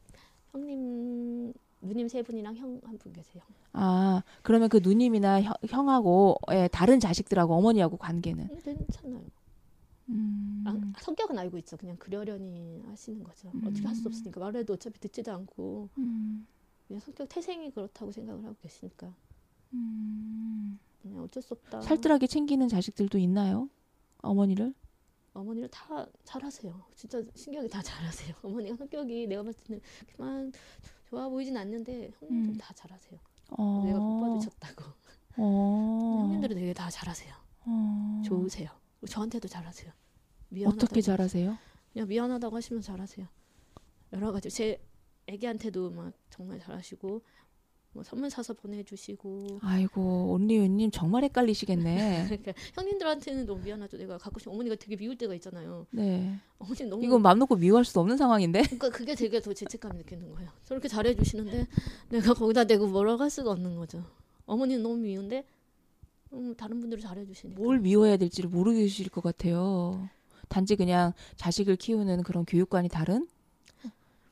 누님 1.81 2.07
세 2.07 2.21
분이랑 2.21 2.55
형 2.55 2.79
한 2.83 2.97
분 2.97 3.11
계세요. 3.13 3.43
아 3.73 4.21
그러면 4.43 4.69
그 4.69 4.79
누님이나 4.83 5.41
형, 5.41 5.53
형하고 5.67 6.35
예, 6.51 6.67
다른 6.71 6.99
자식들하고 6.99 7.53
어머니하고 7.55 7.97
관계는 7.97 8.49
음, 8.51 8.59
괜찮아요. 8.63 9.23
음. 10.09 10.63
아, 10.67 10.77
성격은 11.01 11.37
알고 11.37 11.57
있죠. 11.59 11.77
그냥 11.77 11.95
그러려니 11.97 12.83
하시는 12.87 13.23
거죠. 13.23 13.51
어떻게 13.65 13.85
할 13.85 13.95
수 13.95 14.07
없으니까 14.07 14.39
말해도 14.39 14.73
어차피 14.73 14.99
듣지도 14.99 15.31
않고 15.31 15.89
음. 15.97 16.45
그냥 16.87 16.99
성격 16.99 17.27
태생이 17.29 17.71
그렇다고 17.71 18.11
생각을 18.11 18.43
하고 18.43 18.55
계시니까 18.61 19.13
음. 19.73 20.77
그냥 21.01 21.23
어쩔 21.23 21.41
수 21.41 21.53
없다. 21.53 21.81
살뜰하게 21.81 22.27
챙기는 22.27 22.67
자식들도 22.67 23.17
있나요? 23.19 23.69
어머니를? 24.21 24.73
어머니를 25.33 25.69
다 25.69 26.05
잘하세요. 26.25 26.83
진짜 26.95 27.21
신기하게 27.35 27.69
다 27.69 27.81
잘하세요. 27.81 28.35
어머니가 28.43 28.75
성격이 28.75 29.27
내가 29.27 29.43
봤을 29.43 29.63
때는 29.63 29.81
그만 30.15 30.51
좋아 31.11 31.27
보이진 31.27 31.57
않는데 31.57 32.09
형님들 32.19 32.53
음. 32.53 32.57
다 32.57 32.73
잘하세요. 32.73 33.19
어. 33.49 33.83
내가 33.85 33.99
복 33.99 34.21
받으셨다고. 34.21 34.83
어. 35.35 36.19
형님들은 36.23 36.55
되게 36.55 36.73
다 36.73 36.89
잘하세요. 36.89 37.33
어. 37.65 38.21
좋으세요. 38.23 38.69
저한테도 39.05 39.49
잘하세요. 39.49 39.91
미안하다고 40.47 40.85
어떻게 40.85 41.01
잘하세요? 41.01 41.57
그냥 41.91 42.07
미안하다고 42.07 42.55
하시면 42.55 42.81
잘하세요. 42.81 43.27
여러 44.13 44.31
가지 44.31 44.49
제 44.49 44.81
애기한테도 45.27 45.91
막 45.91 46.13
정말 46.29 46.59
잘하시고 46.59 47.21
뭐 47.93 48.03
선물 48.03 48.29
사서 48.29 48.53
보내주시고 48.53 49.59
아이고 49.61 50.31
온리우님 50.31 50.91
정말 50.91 51.23
헷갈리시겠네. 51.25 52.25
그러니까 52.27 52.53
형님들한테는 52.73 53.45
너무 53.45 53.61
미안하죠. 53.61 53.97
내가 53.97 54.17
가끔씩 54.17 54.49
어머니가 54.49 54.75
되게 54.75 54.95
미울 54.95 55.17
때가 55.17 55.33
있잖아요. 55.35 55.85
네. 55.91 56.39
어머니 56.57 56.83
너무 56.85 57.03
이건 57.03 57.21
맘 57.21 57.37
놓고 57.39 57.57
미워할 57.57 57.83
수도 57.83 57.99
없는 57.99 58.15
상황인데. 58.15 58.61
그러니까 58.79 58.89
그게 58.89 59.13
되게 59.15 59.41
더 59.41 59.53
죄책감 59.53 59.97
느끼는 59.97 60.31
거예요. 60.31 60.49
저렇게 60.63 60.87
잘해주시는데 60.87 61.67
내가 62.09 62.33
거기다 62.33 62.63
대고 62.63 62.87
뭐라고 62.87 63.23
할 63.23 63.29
수가 63.29 63.51
없는 63.51 63.75
거죠. 63.75 64.05
어머니는 64.45 64.83
너무 64.83 64.95
미운데 64.97 65.45
음, 66.31 66.55
다른 66.55 66.79
분들이 66.79 67.01
잘해주시니까 67.01 67.61
뭘 67.61 67.79
미워해야 67.79 68.15
될지를 68.15 68.49
모르겠을 68.49 69.09
것 69.09 69.21
같아요. 69.21 70.07
단지 70.47 70.77
그냥 70.77 71.13
자식을 71.35 71.75
키우는 71.75 72.23
그런 72.23 72.45
교육관이 72.45 72.87
다른 72.87 73.27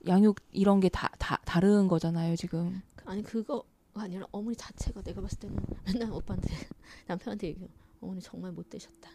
양육 0.08 0.38
이런 0.51 0.79
게 0.79 0.89
다 0.89 1.10
다 1.20 1.38
다른 1.46 1.88
거잖아요 1.88 2.36
지금. 2.36 2.82
아니 3.06 3.22
그거 3.24 3.63
아니라 3.94 4.25
어머니 4.32 4.56
자체가 4.56 5.01
내가 5.01 5.22
봤을 5.22 5.39
때는 5.39 5.58
맨날 5.86 6.12
오빠한테 6.12 6.50
남편한테 7.08 7.48
얘기해요. 7.48 7.70
어머니 8.01 8.22
정말 8.22 8.51
못 8.51 8.70
되셨다. 8.70 9.10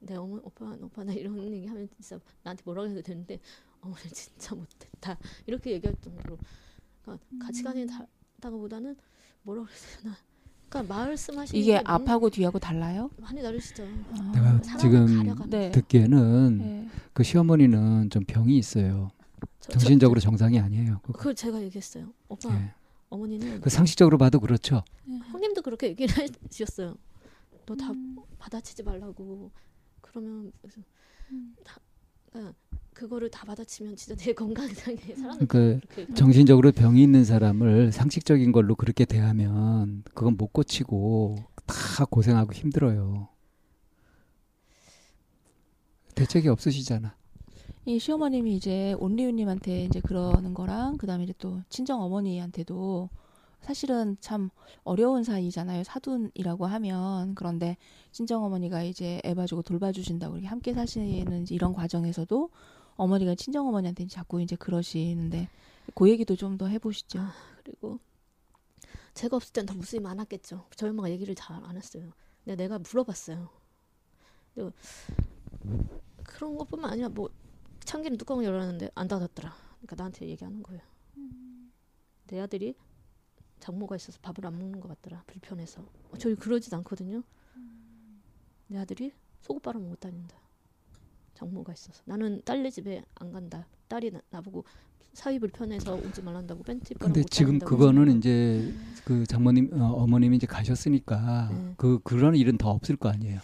내 0.00 0.16
어머 0.16 0.40
오빠 0.42 0.76
오빠 0.80 1.04
나 1.04 1.12
이런 1.12 1.38
얘기 1.52 1.66
하면 1.66 1.88
진짜 2.00 2.18
나한테 2.42 2.62
뭐라고 2.64 2.88
해도 2.88 3.02
되는데 3.02 3.38
어머니 3.80 4.02
진짜 4.10 4.54
못됐다 4.54 5.16
이렇게 5.46 5.72
얘기할 5.72 5.94
정도로 6.00 6.38
그러니까 7.02 7.24
가치관이 7.40 7.86
다르다고보다는 7.86 8.96
뭐라고 9.42 9.66
그래야 9.68 10.02
되나 10.02 10.16
그러니까 10.68 10.94
말씀하시는 10.94 11.60
이게 11.60 11.76
앞하고 11.84 12.30
뒤하고 12.30 12.58
달라요? 12.58 13.10
많이 13.18 13.42
다르시죠. 13.42 13.84
아. 13.84 14.32
내가 14.34 14.60
지금 14.78 15.06
가려가면서. 15.06 15.46
네. 15.50 15.70
듣기에는 15.70 16.58
네. 16.58 16.88
그 17.12 17.22
시어머니는 17.22 18.08
좀 18.10 18.24
병이 18.24 18.56
있어요. 18.56 19.10
저- 19.62 19.72
정신적으로 19.72 20.20
정상이 20.20 20.58
아니에요. 20.58 21.00
저- 21.06 21.12
그걸 21.12 21.34
제가 21.34 21.62
얘기했어요. 21.62 22.12
오빠 22.28 22.54
예. 22.54 22.72
어머니는 23.10 23.60
그 23.60 23.70
상식적으로 23.70 24.18
봐도 24.18 24.40
그렇죠. 24.40 24.82
형님도 25.30 25.62
그렇게 25.62 25.88
얘기를 25.88 26.14
해주셨어요. 26.18 26.96
너다 27.66 27.90
음. 27.92 28.16
받아치지 28.38 28.82
말라고. 28.82 29.50
그러면 30.00 30.52
그래서 30.60 30.80
음. 31.30 31.54
다, 31.64 31.76
그러니까 32.30 32.54
그거를 32.92 33.30
다 33.30 33.44
받아치면 33.46 33.96
진짜 33.96 34.14
내 34.16 34.32
건강상에 34.32 34.96
사람들 34.96 35.46
그 35.46 35.80
그렇게 35.88 36.14
정신적으로 36.14 36.72
병이 36.72 37.02
있는 37.02 37.24
사람을 37.24 37.92
상식적인 37.92 38.50
걸로 38.52 38.74
그렇게 38.74 39.04
대하면 39.04 40.02
그건 40.14 40.36
못 40.36 40.52
고치고 40.52 41.36
다 41.66 42.04
고생하고 42.06 42.52
힘들어요. 42.52 43.28
대책이 46.14 46.48
없으시잖아. 46.48 47.14
이 47.84 47.98
시어머님이 47.98 48.54
이제 48.54 48.92
온리우님한테 48.98 49.84
이제 49.84 50.00
그러는 50.00 50.54
거랑 50.54 50.98
그다음에 50.98 51.24
이제 51.24 51.34
또 51.38 51.62
친정 51.68 52.00
어머니한테도 52.02 53.08
사실은 53.60 54.16
참 54.20 54.50
어려운 54.84 55.24
사이잖아요. 55.24 55.84
사돈이라고 55.84 56.66
하면 56.66 57.34
그런데 57.34 57.76
친정 58.12 58.44
어머니가 58.44 58.82
이제 58.84 59.20
애 59.24 59.34
봐주고 59.34 59.62
돌봐주신다고 59.62 60.34
이렇게 60.36 60.48
함께 60.48 60.74
사시는 60.74 61.46
이런 61.50 61.72
과정에서도 61.72 62.50
어머니가 62.96 63.34
친정 63.34 63.68
어머니한테 63.68 64.06
자꾸 64.06 64.40
이제 64.42 64.54
그러시는데 64.56 65.48
그 65.94 66.08
얘기도 66.10 66.36
좀 66.36 66.58
더 66.58 66.66
해보시죠. 66.66 67.20
그리고 67.64 67.98
제가 69.14 69.36
없을 69.36 69.52
땐 69.52 69.66
더 69.66 69.74
무수히 69.74 70.00
많았겠죠. 70.00 70.66
저희 70.76 70.90
엄마가 70.90 71.10
얘기를 71.10 71.34
잘 71.34 71.64
안 71.64 71.76
했어요. 71.76 72.12
근데 72.44 72.56
내가 72.62 72.78
물어봤어요. 72.78 73.48
근데 74.54 74.70
그런 76.24 76.56
것뿐만 76.58 76.92
아니라 76.92 77.08
뭐 77.08 77.28
참기름 77.84 78.16
뚜껑을 78.16 78.44
열었는데 78.44 78.90
안 78.94 79.08
닫았더라. 79.08 79.54
그러니까 79.78 79.96
나한테 79.96 80.28
얘기하는 80.28 80.62
거예요. 80.62 80.80
내 82.28 82.40
아들이 82.40 82.74
장모가 83.60 83.96
있어서 83.96 84.18
밥을 84.22 84.46
안 84.46 84.58
먹는 84.58 84.80
것 84.80 84.88
같더라. 84.88 85.22
불편해서. 85.26 85.82
어, 85.82 86.16
저희 86.18 86.34
그러진 86.34 86.74
않거든요. 86.76 87.22
내 88.68 88.78
아들이 88.78 89.12
속옷 89.40 89.62
빨아 89.62 89.78
먹고 89.78 89.96
다닌다. 89.96 90.36
장모가 91.34 91.72
있어서. 91.74 92.02
나는 92.06 92.40
딸네 92.44 92.70
집에 92.70 93.04
안 93.16 93.32
간다. 93.32 93.66
딸이 93.88 94.10
나, 94.10 94.20
나보고 94.30 94.64
사위 95.12 95.38
불편해서 95.38 95.94
오지 95.94 96.22
말란다고 96.22 96.62
벤치 96.62 96.94
빨아 96.94 97.06
근데 97.06 97.20
못 97.20 97.30
지금 97.30 97.58
그거는. 97.58 98.16
이제 98.18 98.72
그 99.04 99.26
장모님 99.26 99.70
어, 99.74 99.92
어머님이 100.02 100.36
이제 100.36 100.46
가셨으니까 100.46 101.50
네. 101.52 101.74
그 101.76 101.98
그런 102.02 102.34
일은 102.34 102.56
더 102.56 102.70
없을 102.70 102.96
거 102.96 103.10
아니에요. 103.10 103.40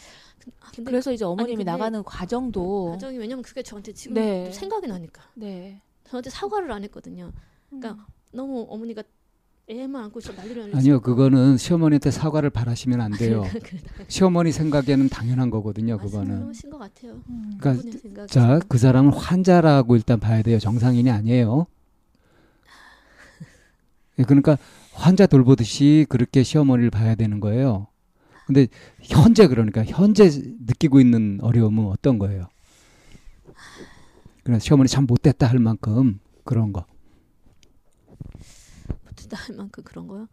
아, 0.60 0.70
그래서 0.84 1.12
이제 1.12 1.24
어머님이 1.24 1.64
나가는 1.64 2.02
과정도 2.02 2.90
가정이 2.92 3.18
왜냐면 3.18 3.42
그게 3.42 3.62
저한테 3.62 3.92
지금 3.92 4.14
네. 4.14 4.50
생각이 4.52 4.86
나니까 4.86 5.22
네. 5.34 5.80
저한테 6.04 6.30
사과를 6.30 6.70
안 6.72 6.84
했거든요. 6.84 7.32
그러니까 7.70 8.06
너무 8.32 8.66
어머니가 8.68 9.02
애만 9.70 10.04
안고 10.04 10.18
있어 10.20 10.32
난리를 10.32 10.62
날리고 10.62 10.78
아니요, 10.78 11.00
그거는 11.00 11.58
시어머니한테 11.58 12.10
사과를 12.10 12.48
바라시면 12.48 13.02
안 13.02 13.12
돼요. 13.12 13.44
시어머니 14.08 14.50
생각에는 14.50 15.10
당연한 15.10 15.50
거거든요. 15.50 15.98
그거는. 15.98 16.30
말씀하신 16.46 16.70
것 16.70 16.78
같아요. 16.78 17.20
음. 17.28 17.58
그러니까. 17.60 18.26
자, 18.26 18.60
그 18.66 18.78
사람은 18.78 19.12
환자라고 19.12 19.96
일단 19.96 20.20
봐야 20.20 20.40
돼요. 20.40 20.58
정상인이 20.58 21.10
아니에요. 21.10 21.66
예, 24.18 24.22
그러니까 24.22 24.56
환자 24.92 25.26
돌보듯이 25.26 26.06
그렇게 26.08 26.42
시어머니를 26.42 26.90
봐야 26.90 27.14
되는 27.14 27.38
거예요. 27.38 27.88
근데 28.48 28.66
현재 29.02 29.46
그러니까 29.46 29.84
현재 29.84 30.30
느끼고 30.66 31.00
있는 31.00 31.38
어려움은 31.42 31.84
어떤 31.84 32.18
거예요? 32.18 32.48
그냥 34.42 34.58
시어머니 34.58 34.88
참 34.88 35.04
못됐다 35.06 35.46
할 35.46 35.58
만큼 35.58 36.18
그런 36.44 36.72
거. 36.72 36.86
못했다 39.04 39.36
할 39.36 39.54
만큼 39.54 39.84
그런 39.84 40.06
거요. 40.06 40.28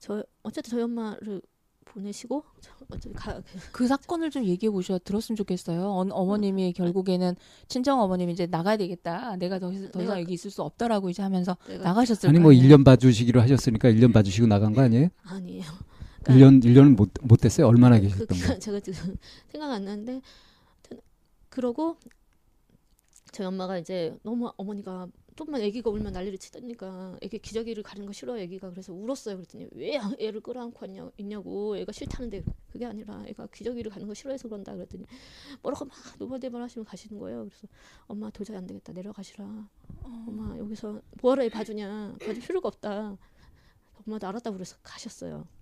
저 0.00 0.24
어쨌든 0.42 0.72
저희 0.72 0.82
엄마를 0.82 1.40
보내시고 1.84 2.42
가 3.14 3.40
그 3.70 3.86
사건을 3.86 4.30
좀 4.32 4.44
얘기해 4.44 4.72
보셔 4.72 4.98
들었으면 4.98 5.36
좋겠어요. 5.36 5.82
어, 5.84 6.04
어머님이 6.10 6.72
결국에는 6.72 7.36
친정 7.68 8.00
어머님이 8.00 8.32
이제 8.32 8.46
나가야 8.46 8.76
되겠다. 8.76 9.36
내가 9.36 9.60
더, 9.60 9.72
이상- 9.72 9.92
더 9.92 10.02
이상 10.02 10.20
여기 10.20 10.32
있을 10.34 10.50
수 10.50 10.62
없다라고 10.62 11.10
이제 11.10 11.22
하면서 11.22 11.56
내가 11.68 11.84
나가셨을 11.84 12.28
아니 12.28 12.38
거뭐 12.40 12.50
아니에요. 12.50 12.76
1년 12.76 12.84
봐주시기로 12.84 13.40
하셨으니까 13.40 13.88
1년 13.90 14.12
봐주시고 14.12 14.48
나간 14.48 14.72
거 14.72 14.80
아니에요? 14.80 15.10
아니에요. 15.22 15.62
1년 16.24 16.62
1년은 16.62 16.96
못, 16.96 17.12
못 17.22 17.36
됐어요. 17.40 17.66
얼마나 17.66 17.96
그 17.96 18.02
계셨던 18.02 18.26
기간 18.28 18.48
거예요? 18.48 18.58
제가 18.58 18.80
지금 18.80 19.16
생각 19.48 19.70
안 19.72 19.84
나는데 19.84 20.20
그러고 21.48 21.96
저희 23.32 23.46
엄마가 23.46 23.78
이제 23.78 24.16
너무 24.22 24.52
어머니가 24.56 25.08
좀만 25.34 25.62
아기가 25.62 25.90
울면 25.90 26.12
난리를 26.12 26.38
치다니까 26.38 27.16
애기 27.22 27.38
기저귀를 27.38 27.82
가리는 27.82 28.06
거 28.06 28.12
싫어 28.12 28.38
애기가. 28.38 28.70
그래서 28.70 28.92
울었어요. 28.92 29.36
그랬더니 29.36 29.68
왜 29.72 29.98
애를 30.18 30.40
끌어안고 30.40 30.78
왔냐, 30.82 31.10
있냐고. 31.16 31.76
애가 31.78 31.92
싫다는데 31.92 32.44
그게 32.70 32.84
아니라 32.84 33.24
애가 33.26 33.46
기저귀를 33.46 33.90
가는 33.90 34.06
거 34.06 34.14
싫어해서 34.14 34.48
그런다 34.48 34.74
그랬더니 34.74 35.06
뭐라고 35.62 35.86
막 35.86 35.96
노발대발 36.18 36.60
하시면 36.62 36.84
가시는 36.84 37.18
거예요. 37.18 37.46
그래서 37.48 37.66
엄마 38.06 38.30
도저히 38.30 38.56
안 38.56 38.66
되겠다. 38.66 38.92
내려가시라. 38.92 39.68
엄마 40.02 40.56
여기서 40.58 41.00
뭐하러 41.22 41.44
애 41.44 41.48
봐주냐. 41.48 42.16
봐줄 42.20 42.42
필요가 42.42 42.68
없다. 42.68 43.16
엄마도 44.06 44.26
알았다고 44.26 44.56
그래서 44.56 44.76
가셨어요. 44.82 45.46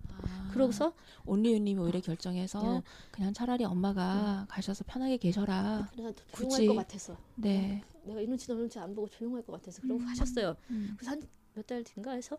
그러고서 0.51 0.93
온리유님이 1.25 1.79
오히려 1.79 1.99
결정해서 2.01 2.77
예. 2.77 2.81
그냥 3.11 3.33
차라리 3.33 3.63
엄마가 3.63 4.45
가셔서 4.49 4.83
편하게 4.87 5.17
계셔라. 5.17 5.89
그래서 5.91 6.13
조용할 6.35 6.67
것 6.67 6.75
같아서 6.75 7.17
네. 7.35 7.83
내가 8.03 8.19
이런지 8.21 8.47
저런지 8.47 8.79
안 8.79 8.93
보고 8.95 9.07
조용할 9.07 9.41
것 9.43 9.53
같아서 9.53 9.81
그러고 9.81 9.99
음. 10.01 10.05
가셨어요. 10.07 10.55
음. 10.69 10.95
그래서 10.97 11.11
한 11.11 11.21
몇 11.53 11.67
달 11.67 11.83
뒤인가 11.83 12.11
해서 12.11 12.37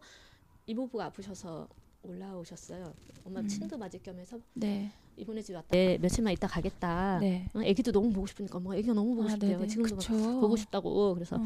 이모부가 0.67 1.05
아프셔서 1.07 1.69
올라오셨어요. 2.03 2.95
엄마 3.25 3.41
음. 3.41 3.47
침도 3.49 3.77
맞을 3.79 4.03
겸해서 4.03 4.39
네. 4.55 4.91
이번에 5.17 5.43
집 5.43 5.55
왔다. 5.55 5.69
네, 5.71 5.99
며칠만 5.99 6.33
있다 6.33 6.49
가겠다. 6.49 7.19
네. 7.21 7.47
어, 7.55 7.61
애기도 7.63 7.93
너무 7.93 8.11
보고 8.11 8.27
싶으니까 8.27 8.57
엄마가 8.59 8.77
애기가 8.77 8.95
너무 8.95 9.15
보고 9.15 9.27
아, 9.29 9.31
싶대요. 9.31 9.59
네네. 9.59 9.69
지금도. 9.69 10.41
보고 10.41 10.57
싶다고 10.57 11.15
그래서 11.15 11.37
어. 11.37 11.41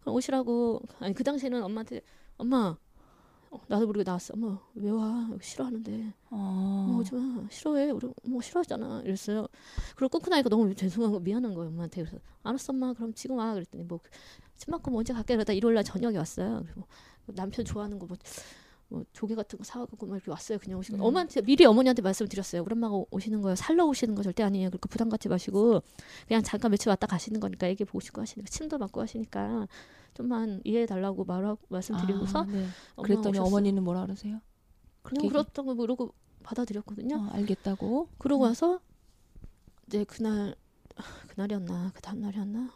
그럼 0.00 0.14
오시라고 0.14 0.80
아니 1.00 1.12
그 1.14 1.24
당시에는 1.24 1.62
엄마한테 1.62 2.00
엄마 2.36 2.76
어, 3.50 3.60
나도 3.68 3.86
모르게 3.86 4.04
나왔어. 4.04 4.34
엄마 4.34 4.58
왜 4.74 4.90
와? 4.90 5.28
여기 5.32 5.44
싫어하는데. 5.44 6.12
어. 6.30 6.84
엄마 6.88 6.98
오지 6.98 7.14
마. 7.14 7.46
싫어해. 7.50 7.90
우리 7.90 8.08
뭐 8.24 8.40
싫어하잖아. 8.42 9.02
이랬어요. 9.04 9.46
그리고 9.96 10.10
끊고 10.18 10.30
나니까 10.30 10.48
너무 10.50 10.74
죄송하고 10.74 11.20
미안한 11.20 11.54
거예요. 11.54 11.70
엄마한테. 11.70 12.02
그래서 12.02 12.18
알았어 12.42 12.72
엄마. 12.72 12.92
그럼 12.92 13.14
지금 13.14 13.36
와. 13.36 13.54
그랬더니 13.54 13.84
뭐 13.84 14.00
침맞고 14.56 14.96
언제 14.98 15.12
갈게 15.14 15.34
그러다 15.34 15.52
일요일 15.52 15.74
날 15.76 15.84
저녁에 15.84 16.16
왔어요. 16.18 16.62
그리고 16.64 16.86
남편 17.34 17.64
좋아하는 17.64 17.98
거 17.98 18.06
뭐 18.06 18.16
뭐 18.88 19.04
조개 19.12 19.34
같은 19.34 19.58
거 19.58 19.64
사가고 19.64 20.06
막 20.06 20.16
이렇게 20.16 20.30
왔어요. 20.30 20.58
그냥 20.58 20.78
오시고 20.78 20.96
음. 20.96 21.02
엄마한테 21.02 21.42
미리 21.42 21.64
어머니한테 21.64 22.00
말씀드렸어요. 22.02 22.62
우리 22.62 22.72
엄마가 22.72 23.04
오시는 23.10 23.42
거예요. 23.42 23.54
살러 23.54 23.84
오시는 23.86 24.14
거 24.14 24.22
절대 24.22 24.42
아니에요. 24.42 24.70
그러니까 24.70 24.88
부담 24.88 25.08
갖지 25.10 25.28
마시고 25.28 25.82
그냥 26.26 26.42
잠깐 26.42 26.70
며칠 26.70 26.88
왔다 26.88 27.06
가시는 27.06 27.40
거니까 27.40 27.66
애기 27.66 27.84
보고 27.84 28.00
싶고 28.00 28.20
하시니까 28.22 28.48
침도 28.48 28.78
맞고 28.78 29.02
하시니까 29.02 29.68
좀만 30.14 30.62
이해해 30.64 30.86
달라고 30.86 31.24
말하고 31.24 31.60
말씀드리고서 31.68 32.40
아, 32.40 32.44
네. 32.44 32.66
그랬더니 32.96 33.38
오셨어요. 33.38 33.46
어머니는 33.46 33.84
뭐라 33.84 34.02
그러세요? 34.02 34.40
그냥 35.02 35.22
그렇게 35.22 35.28
그렇다고 35.28 35.74
모르고 35.74 36.14
받아들였거든요. 36.42 37.16
어, 37.16 37.28
알겠다고. 37.32 38.08
그러고 38.18 38.44
음. 38.44 38.48
와서 38.48 38.80
이제 39.86 40.04
그날 40.04 40.54
그날이었나 41.28 41.92
그 41.94 42.00
다음 42.00 42.20
날이었나 42.20 42.70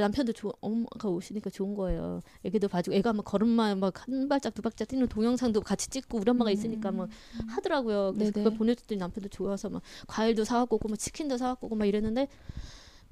남편도 0.00 0.32
좋 0.32 0.52
엄마가 0.60 1.08
오시니까 1.08 1.50
좋은 1.50 1.74
거예요. 1.74 2.20
애기도 2.44 2.68
봐주고 2.68 2.94
애가 2.96 3.12
막 3.14 3.24
걸음만 3.24 3.80
막한 3.80 4.28
발짝 4.28 4.54
두 4.54 4.62
발짝 4.62 4.86
뛰는 4.88 5.08
동영상도 5.08 5.60
같이 5.62 5.88
찍고 5.88 6.18
우리 6.18 6.30
엄마가 6.30 6.50
있으니까 6.50 6.92
막 6.92 7.08
하더라고요. 7.48 8.12
그래서 8.12 8.30
음. 8.30 8.32
네네. 8.32 8.44
그걸 8.44 8.58
보내줬더니 8.58 8.98
남편도 8.98 9.28
좋아서 9.30 9.70
막 9.70 9.82
과일도 10.06 10.44
사갖고 10.44 10.76
오고 10.76 10.88
막 10.88 10.96
치킨도 10.98 11.38
사갖고 11.38 11.66
오고 11.66 11.76
막 11.76 11.86
이랬는데 11.86 12.28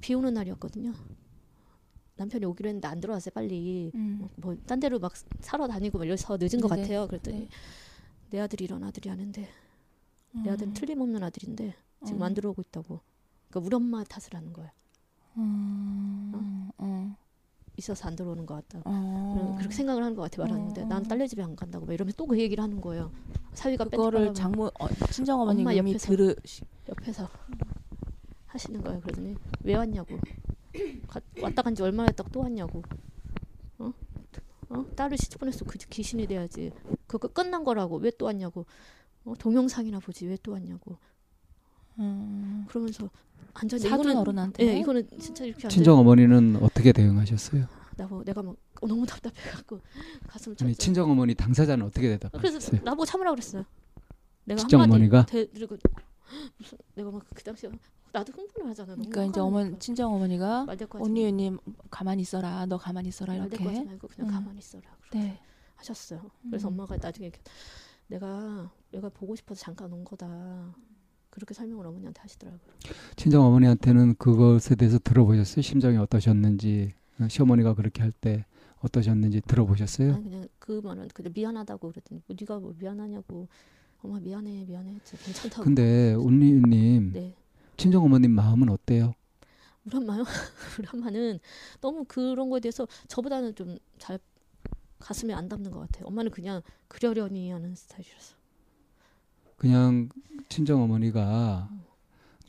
비 0.00 0.14
오는 0.14 0.34
날이었거든요. 0.34 0.92
남편이 2.16 2.44
오기로 2.44 2.68
했는데 2.68 2.86
안 2.86 3.00
들어왔어요 3.00 3.32
빨리. 3.34 3.90
음. 3.94 4.28
뭐딴 4.36 4.80
데로 4.80 4.98
막 4.98 5.12
사러 5.40 5.66
다니고 5.66 5.98
막 5.98 6.04
이래서 6.04 6.36
늦은 6.38 6.60
것 6.60 6.68
네네. 6.68 6.82
같아요. 6.82 7.06
그랬더니 7.06 7.40
네. 7.40 7.48
내 8.30 8.40
아들이 8.40 8.64
이런 8.64 8.82
아들이 8.84 9.10
아닌데 9.10 9.48
내 10.44 10.50
아들은 10.50 10.72
음. 10.72 10.74
틀림없는 10.74 11.22
아들인데 11.22 11.74
지금 12.04 12.20
음. 12.20 12.22
안 12.22 12.34
들어오고 12.34 12.62
있다고. 12.62 13.00
그러니까 13.48 13.66
우리 13.66 13.74
엄마 13.76 14.04
탓을 14.04 14.34
하는 14.34 14.52
거야. 14.52 14.72
음. 15.36 16.70
어. 16.78 17.16
있어서 17.76 18.06
안 18.08 18.14
들어오는 18.14 18.46
것 18.46 18.54
같다. 18.54 18.82
어. 18.84 19.56
그렇게 19.58 19.74
생각을 19.74 20.02
하는 20.02 20.14
것 20.16 20.22
같아 20.22 20.42
말하는데 20.42 20.82
어. 20.82 20.86
난 20.86 21.02
딸네 21.02 21.26
집에 21.26 21.42
안 21.42 21.56
간다고 21.56 21.86
막 21.86 21.92
이러면서 21.92 22.16
또 22.16 22.26
그 22.26 22.38
얘기를 22.38 22.62
하는 22.62 22.80
거예요. 22.80 23.10
사위가 23.54 23.84
그거를 23.86 24.26
뺀 24.26 24.34
장모 24.34 24.66
어, 24.78 24.88
친정 25.10 25.40
어머님이. 25.40 25.96
들으 25.98 26.34
옆에서 26.88 27.28
하시는 28.46 28.80
거예요. 28.82 29.00
그러더니 29.00 29.34
왜 29.64 29.74
왔냐고. 29.74 30.18
가- 31.08 31.20
왔다 31.42 31.62
간 31.62 31.74
지 31.74 31.82
얼마나 31.82 32.08
됐다고 32.10 32.30
또 32.30 32.40
왔냐고. 32.40 32.82
어? 33.78 33.92
어? 34.70 34.84
딸을 34.96 35.16
시집 35.18 35.38
보냈어. 35.40 35.64
그 35.64 35.76
귀신이 35.78 36.26
돼야지. 36.28 36.70
그거 37.08 37.26
끝난 37.28 37.64
거라고. 37.64 37.96
왜 37.96 38.10
또 38.12 38.26
왔냐고. 38.26 38.66
어? 39.24 39.34
동영상이나 39.38 39.98
보지. 39.98 40.26
왜 40.26 40.36
또 40.42 40.52
왔냐고. 40.52 40.96
음, 41.98 42.64
그러면서 42.68 43.08
완전 43.54 43.78
사돈 43.78 44.16
어른한테 44.16 44.66
예, 44.66 44.78
이거는 44.80 45.08
진짜 45.20 45.44
이렇게 45.44 45.68
친정 45.68 45.98
어머니는 45.98 46.56
어떻게 46.60 46.92
대응하셨어요? 46.92 47.66
나보 47.96 48.24
내가 48.24 48.42
막 48.42 48.56
어, 48.80 48.86
너무 48.86 49.06
답답해갖고 49.06 49.80
아니 50.28 50.40
쳤죠. 50.56 50.72
친정 50.74 51.10
어머니 51.10 51.34
당사자는 51.34 51.86
어떻게 51.86 52.08
그래서 52.08 52.28
대답하셨어요? 52.28 52.80
나보고 52.84 53.04
참으라 53.04 53.30
그랬어요. 53.30 53.64
내가 54.44 54.58
친정 54.58 54.80
어머니가? 54.82 55.26
대, 55.26 55.46
그리고 55.46 55.76
무슨 56.58 56.78
내가 56.94 57.10
막 57.10 57.22
그 57.34 57.42
당시에 57.42 57.70
나도 58.12 58.32
흥분을 58.32 58.70
하잖아. 58.70 58.94
너무 58.94 59.08
그러니까 59.08 59.24
이제 59.30 59.40
어머. 59.40 59.78
친정 59.78 60.14
어머니가 60.14 60.66
하지 60.66 60.86
언니님 60.90 61.58
가만히 61.90 62.22
있어라. 62.22 62.66
너 62.66 62.76
가만히 62.76 63.08
있어라 63.08 63.36
말 63.36 63.48
대꾸 63.48 63.64
하지 63.64 63.76
이렇게. 63.78 63.90
말고 63.90 64.08
그냥 64.08 64.30
음. 64.30 64.34
가만히 64.34 64.58
있어라. 64.58 64.82
그렇게 65.00 65.18
네. 65.18 65.40
하셨어요. 65.76 66.30
그래서 66.48 66.68
음. 66.68 66.72
엄마가 66.74 66.96
나중에 66.96 67.30
내가 68.06 68.70
내가 68.90 69.08
보고 69.08 69.34
싶어서 69.34 69.60
잠깐 69.60 69.92
온 69.92 70.04
거다. 70.04 70.74
그렇게 71.34 71.52
설명을 71.54 71.86
어머니한테 71.86 72.20
하시더라고요. 72.22 72.60
친정 73.16 73.44
어머니한테는 73.44 74.14
그것에 74.16 74.74
대해서 74.76 74.98
들어보셨어요? 74.98 75.62
심정이 75.62 75.96
어떠셨는지 75.98 76.92
어, 77.20 77.28
시어머니가 77.28 77.74
그렇게 77.74 78.02
할 78.02 78.12
때 78.12 78.44
어떠셨는지 78.80 79.40
들어보셨어요? 79.42 80.14
아니 80.14 80.24
그냥 80.24 80.48
그 80.58 80.80
말은 80.84 81.08
그냥 81.14 81.32
미안하다고 81.34 81.90
그랬더니 81.90 82.20
뭐 82.26 82.36
네가 82.38 82.58
뭐 82.60 82.74
미안하냐고. 82.78 83.48
엄마 84.02 84.20
미안해 84.20 84.64
미안해 84.66 84.98
괜찮다고. 85.24 85.64
근데 85.64 86.12
운리님 86.12 87.12
네. 87.14 87.34
친정 87.78 88.04
어머님 88.04 88.32
마음은 88.32 88.68
어때요? 88.68 89.14
우리 89.86 89.96
엄마요? 89.96 90.22
우리 90.78 90.86
엄마는 90.92 91.38
너무 91.80 92.04
그런 92.04 92.50
거에 92.50 92.60
대해서 92.60 92.86
저보다는 93.08 93.54
좀 93.54 93.78
잘 93.98 94.18
가슴에 94.98 95.32
안 95.34 95.48
담는 95.48 95.70
것 95.70 95.80
같아요. 95.80 96.06
엄마는 96.06 96.30
그냥 96.30 96.60
그러려니 96.88 97.50
하는 97.50 97.74
스타일이라서. 97.74 98.36
그냥 99.64 100.10
친정 100.50 100.82
어머니가 100.82 101.70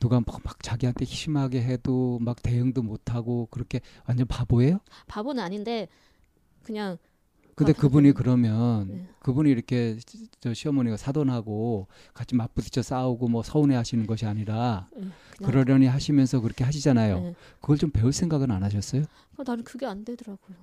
누가 0.02 0.20
막, 0.20 0.42
막 0.44 0.62
자기한테 0.62 1.06
심하게 1.06 1.64
해도 1.64 2.20
막 2.22 2.44
대응도 2.44 2.84
못하고 2.84 3.48
그렇게 3.52 3.80
완전 4.06 4.28
바보예요? 4.28 4.80
바보는 5.08 5.42
아닌데 5.42 5.88
그냥 6.64 6.98
근데 7.56 7.72
아, 7.72 7.80
그분이. 7.80 8.12
그러면 8.12 8.88
네. 8.90 9.08
그분이 9.22 9.50
이렇게 9.50 9.98
시- 10.06 10.28
저 10.42 10.54
시어머니가 10.54 10.98
사돈하고 10.98 11.88
같이 12.14 12.36
맞부딪혀 12.36 12.82
싸우고 12.82 13.30
뭐 13.30 13.44
서운해 13.44 13.76
하시는 13.78 14.06
것이 14.06 14.26
아니라 14.26 14.90
예, 14.98 15.00
그냥 15.00 15.14
그러려니 15.52 15.86
하시면서 15.86 16.42
그렇게 16.42 16.66
하시잖아요. 16.66 17.20
네. 17.22 17.36
그걸 17.62 17.78
좀 17.78 17.92
배울 17.92 18.12
생각은 18.12 18.52
안 18.52 18.62
하셨어요? 18.62 19.04
어, 19.38 19.44
나는 19.48 19.64
그게 19.64 19.86
안 19.86 20.04
되더라고요. 20.04 20.58